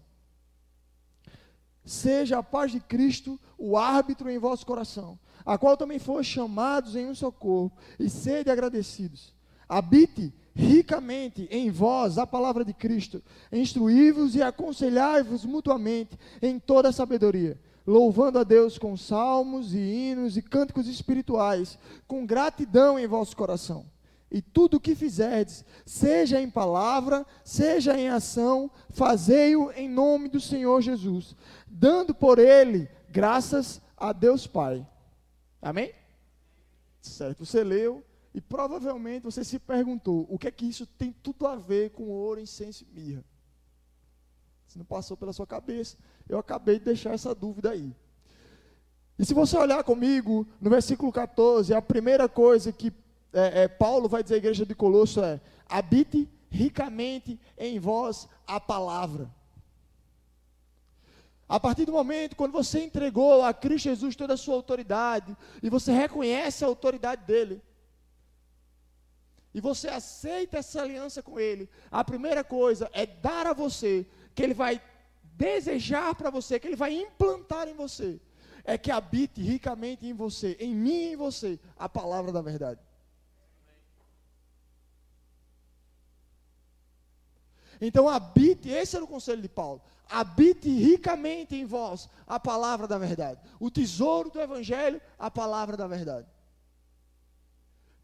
Seja 1.84 2.38
a 2.38 2.43
paz 2.43 2.71
de 2.71 2.80
Cristo 2.80 3.38
o 3.58 3.77
árbitro 3.77 4.30
em 4.30 4.39
vosso 4.39 4.65
coração, 4.65 5.19
a 5.45 5.58
qual 5.58 5.75
também 5.75 5.99
foram 5.99 6.23
chamados 6.23 6.95
em 6.95 7.08
um 7.08 7.15
só 7.15 7.30
corpo, 7.32 7.77
e 7.99 8.10
sede 8.10 8.49
agradecidos. 8.49 9.36
Habite 9.67 10.34
ricamente 10.53 11.47
em 11.49 11.69
vós 11.69 12.17
a 12.17 12.27
palavra 12.27 12.63
de 12.65 12.73
Cristo, 12.73 13.21
instruí-vos 13.51 14.35
e 14.35 14.41
aconselhai-vos 14.41 15.45
mutuamente 15.45 16.17
em 16.41 16.59
toda 16.59 16.91
sabedoria, 16.91 17.59
louvando 17.85 18.39
a 18.39 18.43
Deus 18.43 18.77
com 18.77 18.95
salmos 18.97 19.73
e 19.73 19.79
hinos 19.79 20.37
e 20.37 20.41
cânticos 20.41 20.87
espirituais, 20.87 21.77
com 22.07 22.25
gratidão 22.25 22.99
em 22.99 23.07
vosso 23.07 23.35
coração. 23.35 23.85
E 24.31 24.41
tudo 24.41 24.77
o 24.77 24.79
que 24.79 24.95
fizerdes, 24.95 25.65
seja 25.85 26.39
em 26.39 26.49
palavra, 26.49 27.25
seja 27.43 27.97
em 27.97 28.07
ação, 28.07 28.71
fazei-o 28.89 29.71
em 29.73 29.89
nome 29.89 30.29
do 30.29 30.39
Senhor 30.39 30.81
Jesus, 30.81 31.35
dando 31.67 32.15
por 32.15 32.39
ele 32.39 32.89
graças 33.09 33.81
a 33.97 34.13
Deus 34.13 34.47
Pai. 34.47 34.87
Amém? 35.61 35.91
Certo, 37.01 37.45
você 37.45 37.61
leu, 37.61 38.03
e 38.33 38.39
provavelmente 38.39 39.23
você 39.23 39.43
se 39.43 39.59
perguntou: 39.59 40.25
o 40.29 40.37
que 40.37 40.47
é 40.47 40.51
que 40.51 40.65
isso 40.65 40.85
tem 40.85 41.11
tudo 41.11 41.45
a 41.47 41.55
ver 41.55 41.91
com 41.91 42.09
ouro, 42.09 42.39
incenso 42.39 42.83
e 42.83 42.99
mirra? 42.99 43.25
Se 44.67 44.77
não 44.77 44.85
passou 44.85 45.17
pela 45.17 45.33
sua 45.33 45.45
cabeça, 45.45 45.97
eu 46.29 46.39
acabei 46.39 46.79
de 46.79 46.85
deixar 46.85 47.13
essa 47.13 47.35
dúvida 47.35 47.71
aí. 47.71 47.93
E 49.19 49.25
se 49.25 49.33
você 49.33 49.57
olhar 49.57 49.83
comigo 49.83 50.47
no 50.61 50.69
versículo 50.69 51.11
14, 51.11 51.73
a 51.73 51.81
primeira 51.81 52.29
coisa 52.29 52.71
que 52.71 52.93
é, 53.33 53.63
é, 53.63 53.67
Paulo 53.67 54.07
vai 54.07 54.23
dizer 54.23 54.35
à 54.35 54.37
igreja 54.37 54.65
de 54.65 54.73
Colosso 54.73 55.21
é: 55.21 55.41
habite 55.67 56.29
ricamente 56.49 57.39
em 57.57 57.79
vós 57.79 58.29
a 58.47 58.59
palavra. 58.59 59.29
A 61.49 61.59
partir 61.59 61.83
do 61.83 61.91
momento 61.91 62.37
quando 62.37 62.53
você 62.53 62.81
entregou 62.81 63.43
a 63.43 63.53
Cristo 63.53 63.83
Jesus 63.83 64.15
toda 64.15 64.35
a 64.35 64.37
sua 64.37 64.55
autoridade, 64.55 65.35
e 65.61 65.69
você 65.69 65.91
reconhece 65.91 66.63
a 66.63 66.67
autoridade 66.67 67.25
dele, 67.25 67.61
e 69.53 69.59
você 69.59 69.89
aceita 69.89 70.57
essa 70.59 70.81
aliança 70.81 71.21
com 71.21 71.39
Ele, 71.39 71.69
a 71.89 72.03
primeira 72.03 72.43
coisa 72.43 72.89
é 72.93 73.05
dar 73.05 73.47
a 73.47 73.53
você, 73.53 74.05
que 74.33 74.41
Ele 74.41 74.53
vai 74.53 74.81
desejar 75.23 76.15
para 76.15 76.29
você, 76.29 76.59
que 76.59 76.67
Ele 76.67 76.75
vai 76.75 76.93
implantar 76.93 77.67
em 77.67 77.73
você, 77.73 78.19
é 78.63 78.77
que 78.77 78.91
habite 78.91 79.41
ricamente 79.41 80.05
em 80.05 80.13
você, 80.13 80.55
em 80.59 80.73
mim 80.73 81.09
e 81.09 81.13
em 81.13 81.15
você, 81.15 81.59
a 81.77 81.89
palavra 81.89 82.31
da 82.31 82.41
verdade. 82.41 82.79
Então 87.81 88.07
habite, 88.07 88.69
esse 88.69 88.95
era 88.95 89.03
o 89.03 89.07
conselho 89.07 89.41
de 89.41 89.49
Paulo. 89.49 89.81
Habite 90.07 90.69
ricamente 90.69 91.55
em 91.55 91.65
vós 91.65 92.07
a 92.27 92.39
palavra 92.39 92.87
da 92.87 92.97
verdade. 92.97 93.41
O 93.59 93.71
tesouro 93.71 94.29
do 94.29 94.39
evangelho, 94.39 95.01
a 95.17 95.31
palavra 95.31 95.75
da 95.75 95.87
verdade. 95.87 96.27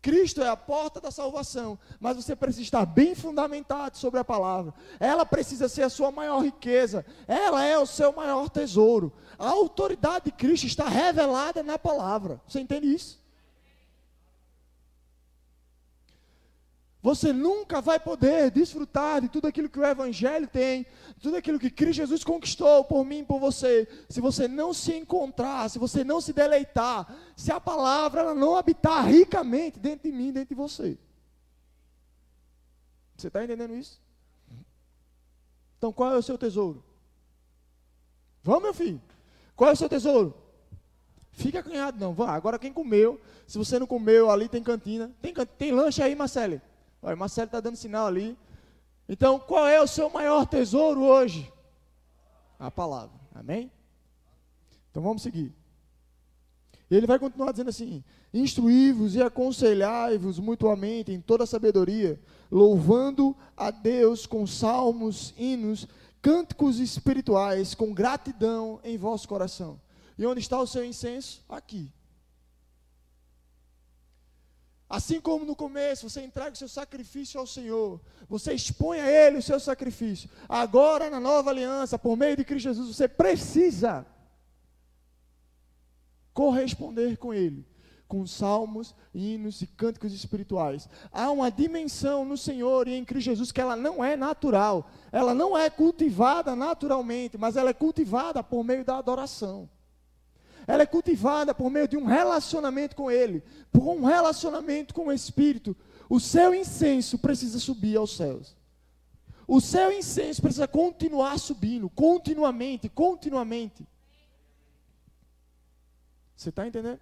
Cristo 0.08 0.42
é 0.42 0.48
a 0.48 0.56
porta 0.56 1.02
da 1.02 1.12
salvação, 1.12 1.78
mas 2.00 2.16
você 2.16 2.34
precisa 2.34 2.62
estar 2.62 2.86
bem 2.86 3.14
fundamentado 3.14 3.98
sobre 3.98 4.18
a 4.22 4.24
palavra. 4.24 4.74
Ela 5.02 5.26
precisa 5.26 5.68
ser 5.68 5.82
a 5.82 5.90
sua 5.90 6.14
maior 6.14 6.40
riqueza, 6.40 7.06
ela 7.28 7.66
é 7.66 7.78
o 7.78 7.86
seu 7.86 8.14
maior 8.14 8.48
tesouro. 8.48 9.12
A 9.38 9.50
autoridade 9.50 10.24
de 10.26 10.32
Cristo 10.32 10.66
está 10.66 10.88
revelada 10.88 11.62
na 11.62 11.78
palavra. 11.78 12.40
Você 12.48 12.62
entende 12.62 12.88
isso? 12.88 13.20
Você 17.02 17.32
nunca 17.32 17.80
vai 17.80 18.00
poder 18.00 18.50
desfrutar 18.50 19.22
de 19.22 19.30
tudo 19.30 19.48
aquilo 19.48 19.70
que 19.70 19.80
o 19.80 19.86
Evangelho 19.86 20.48
tem, 20.48 20.86
tudo 21.22 21.38
aquilo 21.38 21.60
que 21.60 21.70
Cristo 21.70 21.98
Jesus 21.98 22.24
conquistou 22.24 22.84
por 22.84 23.06
mim 23.06 23.24
por 23.24 23.40
você, 23.40 23.88
se 24.10 24.20
você 24.20 24.48
não 24.48 24.74
se 24.74 24.94
encontrar, 24.96 25.70
se 25.70 25.78
você 25.78 26.04
não 26.04 26.20
se 26.20 26.34
deleitar, 26.34 27.08
se 27.36 27.52
a 27.52 27.60
palavra 27.60 28.34
não 28.34 28.58
habitar 28.58 29.06
ricamente 29.06 29.80
dentro 29.80 30.10
de 30.10 30.16
mim, 30.16 30.32
dentro 30.32 30.50
de 30.50 30.56
você. 30.56 30.98
Você 33.16 33.28
está 33.28 33.44
entendendo 33.44 33.76
isso? 33.76 34.02
Então 35.78 35.94
qual 35.94 36.14
é 36.14 36.18
o 36.18 36.24
seu 36.24 36.38
tesouro? 36.38 36.84
Vamos, 38.44 38.64
meu 38.64 38.74
filho. 38.74 39.02
Qual 39.56 39.70
é 39.70 39.74
o 39.74 39.78
seu 39.78 39.90
tesouro? 39.90 40.36
Fica 41.32 41.60
acanhado, 41.60 42.00
não. 42.00 42.14
Vá, 42.14 42.32
agora 42.32 42.58
quem 42.58 42.74
comeu, 42.74 43.22
se 43.46 43.58
você 43.58 43.78
não 43.78 43.86
comeu, 43.86 44.32
ali 44.32 44.50
tem 44.50 44.64
cantina. 44.64 45.12
Tem, 45.22 45.34
tem 45.58 45.72
lanche 45.72 46.02
aí, 46.02 46.16
Marcelo? 46.16 46.60
Olha, 47.02 47.16
Marcelo 47.16 47.46
está 47.46 47.60
dando 47.60 47.76
sinal 47.76 48.08
ali. 48.08 48.38
Então, 49.08 49.40
qual 49.40 49.68
é 49.68 49.82
o 49.82 49.88
seu 49.88 50.10
maior 50.10 50.46
tesouro 50.46 51.02
hoje? 51.02 51.52
A 52.60 52.70
palavra. 52.70 53.20
Amém? 53.34 53.72
Então 54.90 55.02
vamos 55.02 55.22
seguir. 55.22 55.54
Ele 56.90 57.06
vai 57.06 57.20
continuar 57.20 57.52
dizendo 57.52 57.70
assim: 57.70 58.04
Instruí-vos 58.34 59.16
e 59.16 59.22
aconselhai-vos 59.22 60.40
mutuamente 60.40 61.12
em 61.12 61.22
toda 61.22 61.46
sabedoria, 61.46 62.20
louvando 62.52 63.36
a 63.56 63.72
Deus 63.72 64.26
com 64.26 64.48
salmos, 64.48 65.34
hinos, 65.38 65.88
cânticos 66.22 66.80
espirituais, 66.80 67.76
com 67.76 67.94
gratidão 67.94 68.80
em 68.84 68.98
vosso 68.98 69.28
coração. 69.28 69.80
E 70.18 70.26
onde 70.26 70.40
está 70.40 70.60
o 70.60 70.68
seu 70.68 70.84
incenso? 70.84 71.44
Aqui. 71.48 71.92
Assim 74.90 75.20
como 75.20 75.44
no 75.44 75.56
começo 75.56 76.10
você 76.10 76.22
entrega 76.22 76.54
o 76.54 76.56
seu 76.56 76.70
sacrifício 76.70 77.40
ao 77.40 77.46
Senhor, 77.46 78.00
você 78.30 78.54
expõe 78.54 79.02
a 79.02 79.10
Ele 79.10 79.40
o 79.40 79.44
seu 79.44 79.60
sacrifício. 79.60 80.30
Agora, 80.48 81.10
na 81.10 81.20
nova 81.20 81.50
aliança, 81.50 82.00
por 82.00 82.16
meio 82.16 82.38
de 82.38 82.46
Cristo 82.46 82.64
Jesus, 82.64 82.96
você 82.96 83.06
precisa 83.06 84.06
corresponder 86.34 87.18
com 87.18 87.34
Ele, 87.34 87.68
com 88.08 88.26
salmos, 88.26 88.96
hinos 89.14 89.62
e 89.62 89.68
cânticos 89.68 90.14
espirituais. 90.14 90.88
Há 91.12 91.32
uma 91.32 91.52
dimensão 91.52 92.24
no 92.24 92.38
Senhor 92.38 92.88
e 92.88 92.94
em 92.94 93.04
Cristo 93.04 93.26
Jesus 93.26 93.52
que 93.52 93.60
ela 93.60 93.76
não 93.76 94.02
é 94.02 94.16
natural, 94.16 94.90
ela 95.12 95.34
não 95.34 95.58
é 95.58 95.70
cultivada 95.70 96.56
naturalmente, 96.56 97.38
mas 97.38 97.58
ela 97.58 97.72
é 97.72 97.74
cultivada 97.74 98.42
por 98.42 98.64
meio 98.64 98.86
da 98.86 98.98
adoração 98.98 99.70
ela 100.68 100.84
é 100.84 100.86
cultivada 100.86 101.56
por 101.56 101.72
meio 101.72 101.88
de 101.88 101.96
um 101.96 102.06
relacionamento 102.06 102.94
com 102.94 103.10
Ele, 103.10 103.42
por 103.72 103.88
um 103.88 104.04
relacionamento 104.04 104.94
com 104.94 105.08
o 105.08 105.14
Espírito. 105.14 105.76
O 106.10 106.20
seu 106.20 106.54
incenso 106.54 107.18
precisa 107.18 107.58
subir 107.58 107.96
aos 107.96 108.18
céus. 108.18 108.56
O 109.48 109.62
seu 109.62 109.94
incenso 109.94 110.42
precisa 110.42 110.68
continuar 110.68 111.40
subindo, 111.40 111.90
continuamente, 111.90 112.90
continuamente. 112.90 113.88
Você 116.36 116.50
está 116.50 116.68
entendendo? 116.68 117.00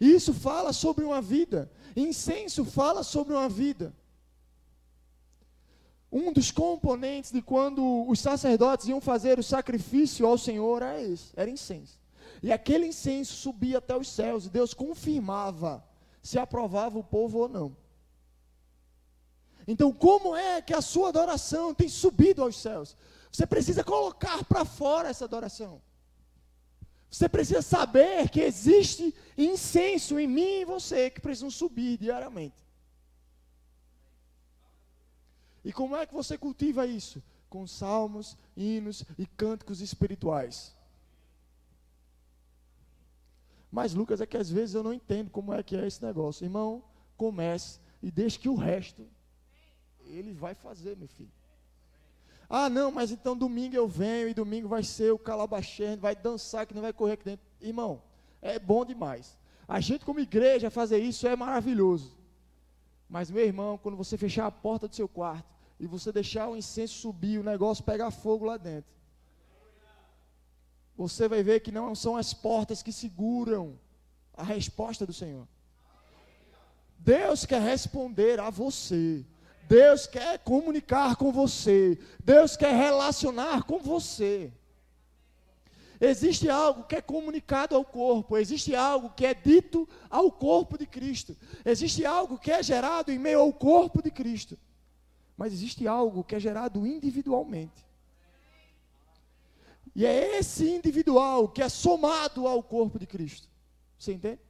Isso 0.00 0.34
fala 0.34 0.72
sobre 0.72 1.04
uma 1.04 1.22
vida. 1.22 1.70
Incenso 1.96 2.64
fala 2.64 3.04
sobre 3.04 3.32
uma 3.32 3.48
vida. 3.48 3.94
Um 6.10 6.32
dos 6.32 6.50
componentes 6.50 7.30
de 7.30 7.42
quando 7.42 8.08
os 8.08 8.18
sacerdotes 8.18 8.88
iam 8.88 9.00
fazer 9.00 9.38
o 9.38 9.42
sacrifício 9.42 10.26
ao 10.26 10.36
Senhor 10.36 10.82
era 10.82 11.00
esse, 11.00 11.32
era 11.36 11.50
incenso. 11.50 11.97
E 12.42 12.52
aquele 12.52 12.86
incenso 12.86 13.34
subia 13.34 13.78
até 13.78 13.96
os 13.96 14.08
céus, 14.08 14.46
e 14.46 14.50
Deus 14.50 14.72
confirmava 14.74 15.84
se 16.22 16.38
aprovava 16.38 16.98
o 16.98 17.04
povo 17.04 17.38
ou 17.38 17.48
não. 17.48 17.76
Então, 19.66 19.92
como 19.92 20.34
é 20.36 20.60
que 20.62 20.74
a 20.74 20.80
sua 20.80 21.08
adoração 21.08 21.74
tem 21.74 21.88
subido 21.88 22.42
aos 22.42 22.56
céus? 22.56 22.96
Você 23.30 23.46
precisa 23.46 23.84
colocar 23.84 24.44
para 24.44 24.64
fora 24.64 25.08
essa 25.08 25.24
adoração. 25.24 25.80
Você 27.10 27.28
precisa 27.28 27.62
saber 27.62 28.28
que 28.28 28.40
existe 28.40 29.14
incenso 29.36 30.18
em 30.18 30.26
mim 30.26 30.60
e 30.60 30.64
você 30.64 31.10
que 31.10 31.20
precisam 31.20 31.50
subir 31.50 31.98
diariamente. 31.98 32.66
E 35.64 35.72
como 35.72 35.96
é 35.96 36.06
que 36.06 36.14
você 36.14 36.36
cultiva 36.36 36.86
isso? 36.86 37.22
Com 37.48 37.66
salmos, 37.66 38.36
hinos 38.56 39.04
e 39.18 39.26
cânticos 39.26 39.80
espirituais. 39.80 40.74
Mas, 43.70 43.94
Lucas, 43.94 44.20
é 44.20 44.26
que 44.26 44.36
às 44.36 44.50
vezes 44.50 44.74
eu 44.74 44.82
não 44.82 44.92
entendo 44.92 45.30
como 45.30 45.52
é 45.52 45.62
que 45.62 45.76
é 45.76 45.86
esse 45.86 46.02
negócio. 46.02 46.44
Irmão, 46.44 46.82
comece 47.16 47.80
e 48.02 48.10
deixe 48.10 48.38
que 48.38 48.48
o 48.48 48.54
resto 48.54 49.06
ele 50.06 50.32
vai 50.32 50.54
fazer, 50.54 50.96
meu 50.96 51.08
filho. 51.08 51.30
Ah, 52.48 52.70
não, 52.70 52.90
mas 52.90 53.10
então 53.10 53.36
domingo 53.36 53.76
eu 53.76 53.86
venho 53.86 54.28
e 54.28 54.32
domingo 54.32 54.68
vai 54.68 54.82
ser 54.82 55.12
o 55.12 55.18
calabachê, 55.18 55.96
vai 55.96 56.16
dançar 56.16 56.66
que 56.66 56.72
não 56.72 56.80
vai 56.80 56.94
correr 56.94 57.12
aqui 57.12 57.24
dentro. 57.24 57.46
Irmão, 57.60 58.02
é 58.40 58.58
bom 58.58 58.86
demais. 58.86 59.38
A 59.66 59.80
gente 59.80 60.06
como 60.06 60.18
igreja 60.18 60.70
fazer 60.70 60.98
isso 60.98 61.26
é 61.26 61.36
maravilhoso. 61.36 62.16
Mas 63.06 63.30
meu 63.30 63.44
irmão, 63.44 63.76
quando 63.76 63.98
você 63.98 64.16
fechar 64.16 64.46
a 64.46 64.50
porta 64.50 64.88
do 64.88 64.96
seu 64.96 65.06
quarto 65.06 65.46
e 65.78 65.86
você 65.86 66.10
deixar 66.10 66.48
o 66.48 66.56
incenso 66.56 66.94
subir, 66.94 67.38
o 67.38 67.44
negócio 67.44 67.84
pegar 67.84 68.10
fogo 68.10 68.46
lá 68.46 68.56
dentro 68.56 68.97
você 70.98 71.28
vai 71.28 71.44
ver 71.44 71.60
que 71.60 71.70
não 71.70 71.94
são 71.94 72.16
as 72.16 72.34
portas 72.34 72.82
que 72.82 72.92
seguram 72.92 73.78
a 74.36 74.42
resposta 74.42 75.06
do 75.06 75.12
Senhor. 75.12 75.46
Deus 76.98 77.46
quer 77.46 77.62
responder 77.62 78.40
a 78.40 78.50
você. 78.50 79.24
Deus 79.68 80.08
quer 80.08 80.40
comunicar 80.40 81.14
com 81.14 81.30
você. 81.30 81.96
Deus 82.24 82.56
quer 82.56 82.74
relacionar 82.74 83.62
com 83.62 83.78
você. 83.78 84.52
Existe 86.00 86.50
algo 86.50 86.82
que 86.82 86.96
é 86.96 87.00
comunicado 87.00 87.76
ao 87.76 87.84
corpo, 87.84 88.36
existe 88.36 88.74
algo 88.74 89.10
que 89.10 89.26
é 89.26 89.34
dito 89.34 89.88
ao 90.08 90.30
corpo 90.30 90.78
de 90.78 90.86
Cristo, 90.86 91.36
existe 91.64 92.06
algo 92.06 92.38
que 92.38 92.52
é 92.52 92.62
gerado 92.62 93.10
em 93.10 93.18
meio 93.18 93.40
ao 93.40 93.52
corpo 93.52 94.00
de 94.00 94.08
Cristo, 94.08 94.56
mas 95.36 95.52
existe 95.52 95.88
algo 95.88 96.22
que 96.22 96.36
é 96.36 96.40
gerado 96.40 96.86
individualmente. 96.86 97.87
E 99.98 100.06
é 100.06 100.38
esse 100.38 100.64
individual 100.70 101.48
que 101.48 101.60
é 101.60 101.68
somado 101.68 102.46
ao 102.46 102.62
corpo 102.62 103.00
de 103.00 103.04
Cristo. 103.04 103.48
Você 103.98 104.12
entende? 104.12 104.40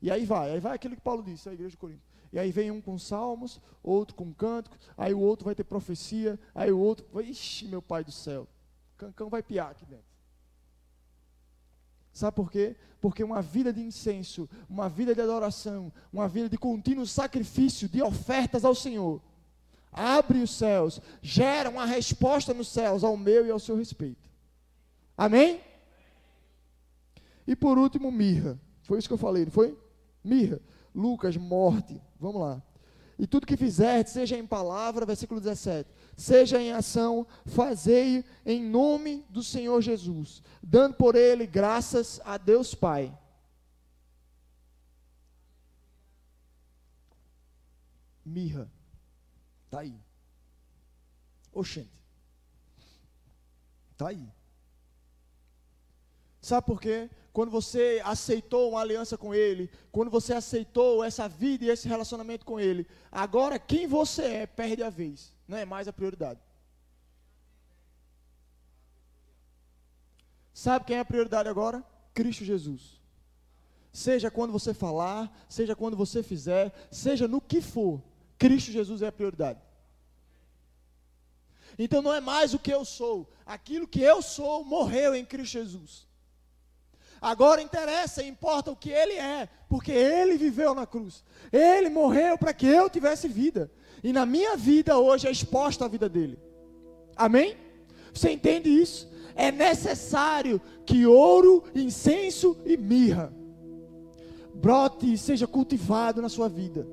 E 0.00 0.10
aí 0.10 0.24
vai, 0.24 0.52
aí 0.52 0.58
vai 0.58 0.74
aquilo 0.74 0.96
que 0.96 1.02
Paulo 1.02 1.22
disse, 1.22 1.50
a 1.50 1.52
igreja 1.52 1.72
de 1.72 1.76
Corinto. 1.76 2.00
E 2.32 2.38
aí 2.38 2.50
vem 2.50 2.70
um 2.70 2.80
com 2.80 2.98
salmos, 2.98 3.60
outro 3.82 4.16
com 4.16 4.32
cânticos, 4.32 4.78
aí 4.96 5.12
o 5.12 5.20
outro 5.20 5.44
vai 5.44 5.54
ter 5.54 5.64
profecia, 5.64 6.40
aí 6.54 6.72
o 6.72 6.78
outro, 6.78 7.04
ixi, 7.20 7.68
meu 7.68 7.82
pai 7.82 8.02
do 8.02 8.10
céu, 8.10 8.48
cancão 8.96 9.28
vai 9.28 9.42
piar 9.42 9.72
aqui 9.72 9.84
dentro. 9.84 10.06
Sabe 12.10 12.34
por 12.34 12.50
quê? 12.50 12.76
Porque 13.02 13.22
uma 13.22 13.42
vida 13.42 13.70
de 13.70 13.82
incenso, 13.82 14.48
uma 14.66 14.88
vida 14.88 15.14
de 15.14 15.20
adoração, 15.20 15.92
uma 16.10 16.26
vida 16.26 16.48
de 16.48 16.56
contínuo 16.56 17.06
sacrifício, 17.06 17.86
de 17.86 18.00
ofertas 18.00 18.64
ao 18.64 18.74
Senhor, 18.74 19.20
abre 19.94 20.40
os 20.40 20.50
céus, 20.50 21.00
gera 21.22 21.70
uma 21.70 21.86
resposta 21.86 22.52
nos 22.52 22.68
céus 22.68 23.04
ao 23.04 23.16
meu 23.16 23.46
e 23.46 23.50
ao 23.50 23.58
seu 23.58 23.76
respeito. 23.76 24.28
Amém? 25.16 25.60
E 27.46 27.54
por 27.54 27.78
último, 27.78 28.10
mirra. 28.10 28.60
Foi 28.82 28.98
isso 28.98 29.08
que 29.08 29.14
eu 29.14 29.18
falei, 29.18 29.44
não 29.44 29.52
foi? 29.52 29.78
Mirra. 30.22 30.60
Lucas, 30.94 31.36
morte. 31.36 32.00
Vamos 32.18 32.40
lá. 32.40 32.62
E 33.18 33.26
tudo 33.26 33.46
que 33.46 33.56
fizer, 33.56 34.04
seja 34.08 34.36
em 34.36 34.46
palavra, 34.46 35.06
versículo 35.06 35.40
17, 35.40 35.88
seja 36.16 36.60
em 36.60 36.72
ação, 36.72 37.24
fazei 37.46 38.24
em 38.44 38.62
nome 38.62 39.24
do 39.30 39.42
Senhor 39.42 39.80
Jesus, 39.80 40.42
dando 40.60 40.94
por 40.94 41.14
ele 41.14 41.46
graças 41.46 42.20
a 42.24 42.36
Deus 42.36 42.74
Pai. 42.74 43.16
Mirra. 48.24 48.68
Está 49.74 49.80
aí. 49.80 50.00
Oxente. 51.52 51.90
Está 53.90 54.08
aí. 54.08 54.28
Sabe 56.40 56.64
por 56.64 56.80
quê? 56.80 57.10
Quando 57.32 57.50
você 57.50 58.00
aceitou 58.04 58.70
uma 58.70 58.80
aliança 58.80 59.18
com 59.18 59.34
Ele, 59.34 59.68
quando 59.90 60.12
você 60.12 60.32
aceitou 60.32 61.02
essa 61.02 61.28
vida 61.28 61.64
e 61.64 61.70
esse 61.70 61.88
relacionamento 61.88 62.46
com 62.46 62.60
Ele, 62.60 62.86
agora 63.10 63.58
quem 63.58 63.88
você 63.88 64.22
é 64.22 64.46
perde 64.46 64.80
a 64.84 64.90
vez, 64.90 65.34
não 65.48 65.58
é 65.58 65.64
mais 65.64 65.88
a 65.88 65.92
prioridade. 65.92 66.38
Sabe 70.52 70.84
quem 70.84 70.98
é 70.98 71.00
a 71.00 71.04
prioridade 71.04 71.48
agora? 71.48 71.84
Cristo 72.12 72.44
Jesus. 72.44 73.02
Seja 73.92 74.30
quando 74.30 74.52
você 74.52 74.72
falar, 74.72 75.36
seja 75.48 75.74
quando 75.74 75.96
você 75.96 76.22
fizer, 76.22 76.72
seja 76.92 77.26
no 77.26 77.40
que 77.40 77.60
for, 77.60 78.00
Cristo 78.38 78.70
Jesus 78.70 79.02
é 79.02 79.08
a 79.08 79.12
prioridade. 79.12 79.60
Então 81.78 82.02
não 82.02 82.14
é 82.14 82.20
mais 82.20 82.54
o 82.54 82.58
que 82.58 82.72
eu 82.72 82.84
sou, 82.84 83.28
aquilo 83.44 83.88
que 83.88 84.00
eu 84.00 84.22
sou 84.22 84.64
morreu 84.64 85.14
em 85.14 85.24
Cristo 85.24 85.52
Jesus. 85.54 86.06
Agora 87.20 87.62
interessa, 87.62 88.22
importa 88.22 88.70
o 88.70 88.76
que 88.76 88.90
ele 88.90 89.14
é, 89.14 89.48
porque 89.68 89.90
ele 89.90 90.36
viveu 90.36 90.74
na 90.74 90.86
cruz. 90.86 91.24
Ele 91.50 91.88
morreu 91.88 92.36
para 92.36 92.52
que 92.52 92.66
eu 92.66 92.90
tivesse 92.90 93.26
vida. 93.26 93.70
E 94.02 94.12
na 94.12 94.26
minha 94.26 94.56
vida 94.56 94.98
hoje 94.98 95.26
é 95.26 95.30
exposta 95.30 95.86
a 95.86 95.88
vida 95.88 96.08
dele. 96.08 96.38
Amém? 97.16 97.56
Você 98.12 98.30
entende 98.30 98.68
isso? 98.68 99.10
É 99.34 99.50
necessário 99.50 100.60
que 100.84 101.06
ouro, 101.06 101.64
incenso 101.74 102.56
e 102.64 102.76
mirra 102.76 103.32
brote 104.64 105.12
e 105.12 105.18
seja 105.18 105.46
cultivado 105.46 106.22
na 106.22 106.28
sua 106.30 106.48
vida. 106.48 106.86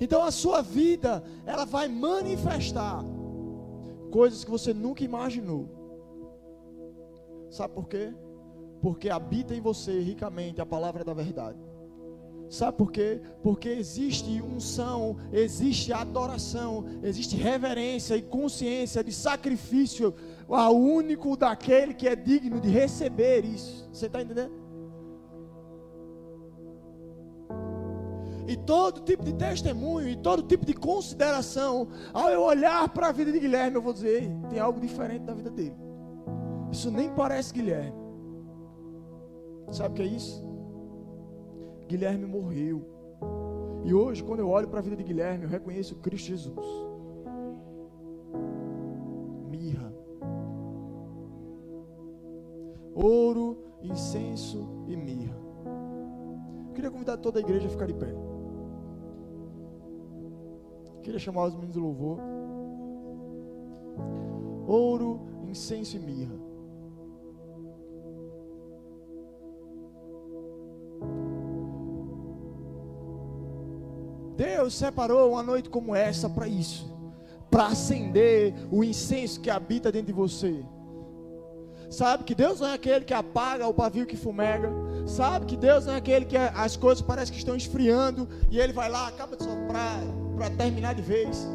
Então 0.00 0.22
a 0.22 0.30
sua 0.30 0.62
vida, 0.62 1.22
ela 1.46 1.64
vai 1.64 1.88
manifestar 1.88 3.04
coisas 4.10 4.44
que 4.44 4.50
você 4.50 4.72
nunca 4.72 5.04
imaginou. 5.04 5.68
Sabe 7.50 7.74
por 7.74 7.88
quê? 7.88 8.12
Porque 8.80 9.08
habita 9.08 9.54
em 9.54 9.60
você 9.60 9.98
ricamente 10.00 10.60
a 10.60 10.66
palavra 10.66 11.04
da 11.04 11.14
verdade. 11.14 11.58
Sabe 12.48 12.76
por 12.76 12.92
quê? 12.92 13.20
Porque 13.42 13.68
existe 13.68 14.40
unção, 14.42 15.16
existe 15.32 15.92
adoração, 15.92 16.84
existe 17.02 17.36
reverência 17.36 18.16
e 18.16 18.22
consciência 18.22 19.02
de 19.02 19.12
sacrifício 19.12 20.14
ao 20.48 20.76
único 20.76 21.36
daquele 21.36 21.94
que 21.94 22.06
é 22.06 22.14
digno 22.14 22.60
de 22.60 22.68
receber 22.68 23.44
isso. 23.44 23.88
Você 23.92 24.06
está 24.06 24.22
entendendo? 24.22 24.63
E 28.54 28.56
todo 28.56 29.00
tipo 29.00 29.24
de 29.24 29.32
testemunho 29.34 30.08
e 30.08 30.16
todo 30.16 30.42
tipo 30.44 30.64
de 30.64 30.74
consideração, 30.74 31.88
ao 32.12 32.30
eu 32.30 32.40
olhar 32.40 32.88
para 32.88 33.08
a 33.08 33.12
vida 33.12 33.32
de 33.32 33.40
Guilherme, 33.40 33.76
eu 33.76 33.82
vou 33.82 33.92
dizer: 33.92 34.30
tem 34.48 34.60
algo 34.60 34.80
diferente 34.80 35.24
na 35.24 35.34
vida 35.34 35.50
dele. 35.50 35.76
Isso 36.70 36.90
nem 36.90 37.10
parece 37.10 37.52
Guilherme. 37.52 37.98
Sabe 39.72 39.90
o 39.90 39.94
que 39.94 40.02
é 40.02 40.06
isso? 40.06 40.44
Guilherme 41.88 42.26
morreu. 42.26 42.86
E 43.84 43.92
hoje, 43.92 44.22
quando 44.22 44.40
eu 44.40 44.48
olho 44.48 44.68
para 44.68 44.78
a 44.78 44.82
vida 44.82 44.96
de 44.96 45.02
Guilherme, 45.02 45.44
eu 45.44 45.50
reconheço 45.50 45.96
Cristo 45.96 46.28
Jesus. 46.28 46.66
Mirra. 49.50 49.92
Ouro, 52.94 53.58
incenso 53.82 54.86
e 54.86 54.96
mirra. 54.96 55.36
Eu 56.68 56.72
queria 56.72 56.90
convidar 56.90 57.16
toda 57.16 57.40
a 57.40 57.42
igreja 57.42 57.66
a 57.66 57.70
ficar 57.70 57.86
de 57.86 57.94
pé. 57.94 58.33
Queria 61.04 61.20
chamar 61.20 61.44
os 61.44 61.54
meninos 61.54 61.74
do 61.74 61.80
louvor. 61.80 62.18
Ouro, 64.66 65.20
incenso 65.46 65.96
e 65.96 66.00
mirra. 66.00 66.34
Deus 74.34 74.74
separou 74.74 75.32
uma 75.32 75.42
noite 75.42 75.68
como 75.68 75.94
essa 75.94 76.28
para 76.28 76.48
isso, 76.48 76.90
para 77.50 77.66
acender 77.66 78.54
o 78.72 78.82
incenso 78.82 79.42
que 79.42 79.50
habita 79.50 79.92
dentro 79.92 80.06
de 80.06 80.12
você. 80.14 80.64
Sabe 81.90 82.24
que 82.24 82.34
Deus 82.34 82.60
não 82.60 82.68
é 82.68 82.72
aquele 82.72 83.04
que 83.04 83.12
apaga 83.12 83.68
o 83.68 83.74
pavio 83.74 84.06
que 84.06 84.16
fumega. 84.16 84.70
Sabe 85.06 85.44
que 85.44 85.56
Deus 85.56 85.84
não 85.84 85.92
é 85.92 85.96
aquele 85.98 86.24
que 86.24 86.36
as 86.36 86.78
coisas 86.78 87.02
parecem 87.02 87.34
que 87.34 87.38
estão 87.38 87.54
esfriando 87.54 88.26
e 88.50 88.58
ele 88.58 88.72
vai 88.72 88.88
lá, 88.88 89.06
acaba 89.06 89.36
de 89.36 89.44
soprar 89.44 90.00
para 90.36 90.50
terminar 90.50 90.94
de 90.94 91.02
vez. 91.02 91.46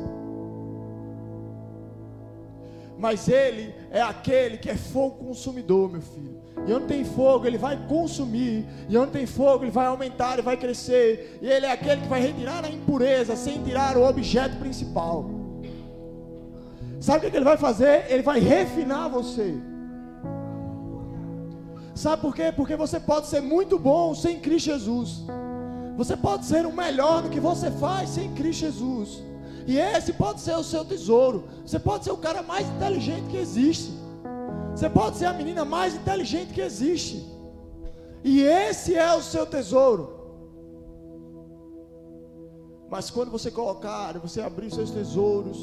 Mas 2.97 3.29
ele 3.29 3.73
é 3.91 4.01
aquele 4.01 4.57
que 4.57 4.69
é 4.69 4.75
fogo 4.75 5.25
consumidor, 5.25 5.89
meu 5.89 6.01
filho. 6.01 6.37
E 6.67 6.73
onde 6.73 6.87
tem 6.87 7.05
fogo, 7.05 7.45
ele 7.45 7.57
vai 7.57 7.77
consumir. 7.87 8.65
E 8.89 8.97
onde 8.97 9.11
tem 9.11 9.25
fogo, 9.25 9.63
ele 9.63 9.71
vai 9.71 9.85
aumentar, 9.85 10.33
ele 10.33 10.41
vai 10.41 10.57
crescer. 10.57 11.39
E 11.41 11.47
ele 11.47 11.65
é 11.65 11.71
aquele 11.71 12.01
que 12.01 12.07
vai 12.07 12.21
retirar 12.21 12.65
a 12.65 12.69
impureza 12.69 13.35
sem 13.37 13.63
tirar 13.63 13.95
o 13.95 14.03
objeto 14.03 14.57
principal. 14.57 15.25
Sabe 16.99 17.27
o 17.27 17.31
que 17.31 17.37
ele 17.37 17.45
vai 17.45 17.57
fazer? 17.57 18.05
Ele 18.09 18.21
vai 18.21 18.39
refinar 18.39 19.09
você. 19.09 19.55
Sabe 21.95 22.21
por 22.21 22.35
quê? 22.35 22.51
Porque 22.55 22.75
você 22.75 22.99
pode 22.99 23.27
ser 23.27 23.41
muito 23.41 23.79
bom 23.79 24.13
sem 24.13 24.39
Cristo 24.39 24.65
Jesus. 24.65 25.25
Você 25.99 26.15
pode 26.15 26.45
ser 26.45 26.65
o 26.65 26.71
melhor 26.71 27.23
no 27.23 27.29
que 27.29 27.41
você 27.41 27.69
faz 27.71 28.11
sem 28.11 28.33
Cristo 28.33 28.61
Jesus. 28.61 29.21
E 29.67 29.77
esse 29.77 30.13
pode 30.13 30.39
ser 30.39 30.55
o 30.55 30.63
seu 30.63 30.85
tesouro. 30.85 31.43
Você 31.65 31.77
pode 31.77 32.05
ser 32.05 32.11
o 32.11 32.17
cara 32.17 32.41
mais 32.41 32.65
inteligente 32.69 33.27
que 33.27 33.35
existe. 33.35 33.91
Você 34.73 34.89
pode 34.89 35.17
ser 35.17 35.25
a 35.25 35.33
menina 35.33 35.65
mais 35.65 35.93
inteligente 35.93 36.53
que 36.53 36.61
existe. 36.61 37.27
E 38.23 38.41
esse 38.41 38.95
é 38.95 39.13
o 39.13 39.21
seu 39.21 39.45
tesouro. 39.45 40.09
Mas 42.89 43.11
quando 43.11 43.29
você 43.29 43.51
colocar, 43.51 44.17
você 44.19 44.39
abrir 44.39 44.71
seus 44.71 44.91
tesouros 44.91 45.57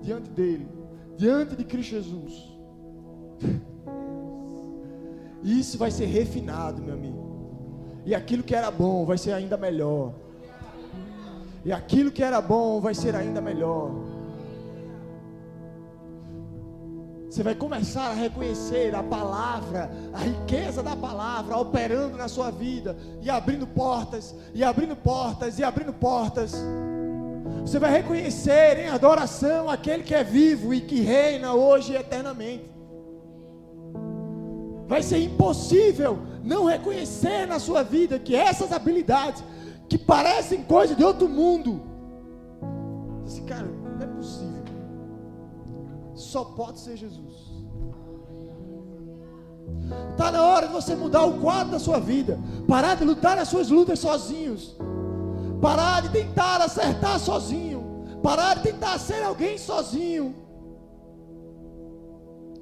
diante 0.00 0.30
dele, 0.30 0.66
diante 1.14 1.56
de 1.56 1.62
Cristo 1.62 1.90
Jesus, 1.90 2.32
isso 5.44 5.76
vai 5.76 5.90
ser 5.90 6.06
refinado, 6.06 6.82
meu 6.82 6.94
amigo. 6.94 7.23
E 8.04 8.14
aquilo 8.14 8.42
que 8.42 8.54
era 8.54 8.70
bom 8.70 9.04
vai 9.04 9.16
ser 9.16 9.32
ainda 9.32 9.56
melhor. 9.56 10.12
E 11.64 11.72
aquilo 11.72 12.10
que 12.10 12.22
era 12.22 12.40
bom 12.40 12.80
vai 12.80 12.94
ser 12.94 13.16
ainda 13.16 13.40
melhor. 13.40 13.90
Você 17.30 17.42
vai 17.42 17.54
começar 17.54 18.10
a 18.10 18.14
reconhecer 18.14 18.94
a 18.94 19.02
palavra, 19.02 19.90
a 20.12 20.18
riqueza 20.18 20.84
da 20.84 20.94
palavra 20.94 21.56
operando 21.56 22.16
na 22.16 22.28
sua 22.28 22.50
vida 22.50 22.96
e 23.22 23.28
abrindo 23.28 23.66
portas, 23.66 24.34
e 24.54 24.62
abrindo 24.62 24.94
portas, 24.94 25.58
e 25.58 25.64
abrindo 25.64 25.92
portas. 25.92 26.54
Você 27.62 27.78
vai 27.78 27.90
reconhecer 27.90 28.78
em 28.78 28.88
adoração 28.88 29.68
aquele 29.68 30.02
que 30.02 30.14
é 30.14 30.22
vivo 30.22 30.72
e 30.72 30.80
que 30.80 31.00
reina 31.00 31.54
hoje 31.54 31.96
eternamente. 31.96 32.73
Vai 34.94 35.02
ser 35.02 35.18
impossível 35.18 36.18
não 36.44 36.66
reconhecer 36.66 37.48
na 37.48 37.58
sua 37.58 37.82
vida 37.82 38.16
que 38.16 38.36
essas 38.36 38.70
habilidades, 38.70 39.42
que 39.88 39.98
parecem 39.98 40.62
coisa 40.62 40.94
de 40.94 41.02
outro 41.02 41.28
mundo, 41.28 41.82
esse 43.26 43.40
cara, 43.40 43.66
não 43.66 44.00
é 44.00 44.06
possível. 44.06 44.62
Só 46.14 46.44
pode 46.44 46.78
ser 46.78 46.96
Jesus. 46.96 47.34
Está 50.12 50.30
na 50.30 50.44
hora 50.44 50.68
de 50.68 50.72
você 50.72 50.94
mudar 50.94 51.24
o 51.24 51.40
quadro 51.40 51.72
da 51.72 51.80
sua 51.80 51.98
vida. 51.98 52.38
Parar 52.68 52.94
de 52.94 53.04
lutar 53.04 53.36
as 53.36 53.48
suas 53.48 53.70
lutas 53.70 53.98
sozinhos. 53.98 54.76
Parar 55.60 56.02
de 56.02 56.10
tentar 56.10 56.62
acertar 56.62 57.18
sozinho. 57.18 58.20
Parar 58.22 58.58
de 58.58 58.62
tentar 58.62 58.96
ser 59.00 59.24
alguém 59.24 59.58
sozinho. 59.58 60.36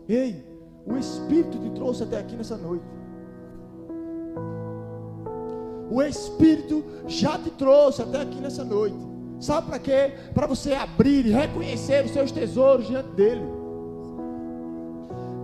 Ei, 0.09 0.52
o 0.87 0.97
Espírito 0.97 1.59
te 1.59 1.71
trouxe 1.71 2.03
até 2.03 2.19
aqui 2.19 2.37
nessa 2.37 2.57
noite. 2.57 2.85
O 5.91 6.03
Espírito 6.03 6.85
já 7.07 7.39
te 7.39 7.51
trouxe 7.51 8.03
até 8.03 8.23
aqui 8.23 8.41
nessa 8.41 8.65
noite. 8.65 8.97
Sabe 9.39 9.67
para 9.67 9.79
quê? 9.79 10.13
Para 10.33 10.47
você 10.47 10.73
abrir 10.73 11.27
e 11.27 11.31
reconhecer 11.31 12.05
os 12.05 12.13
seus 12.13 12.31
tesouros 12.33 12.87
diante 12.87 13.11
dele. 13.11 13.43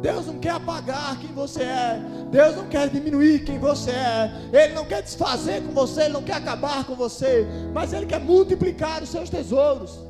Deus 0.01 0.27
não 0.27 0.39
quer 0.39 0.51
apagar 0.51 1.19
quem 1.19 1.33
você 1.35 1.63
é. 1.63 2.01
Deus 2.31 2.57
não 2.57 2.69
quer 2.69 2.89
diminuir 2.89 3.45
quem 3.45 3.59
você 3.59 3.91
é. 3.91 4.33
Ele 4.53 4.75
não 4.75 4.85
quer 4.85 5.03
desfazer 5.03 5.63
com 5.63 5.73
você, 5.73 6.03
ele 6.03 6.15
não 6.15 6.23
quer 6.23 6.35
acabar 6.35 6.85
com 6.85 6.95
você, 6.95 7.47
mas 7.75 7.93
ele 7.93 8.07
quer 8.07 8.21
multiplicar 8.21 9.03
os 9.03 9.09
seus 9.09 9.29
tesouros. 9.29 10.08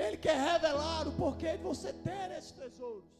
Ele 0.00 0.16
quer 0.16 0.36
revelar 0.36 1.06
o 1.06 1.12
porquê 1.12 1.58
de 1.58 1.62
você 1.62 1.92
ter 1.92 2.30
esses 2.38 2.52
tesouros. 2.52 3.19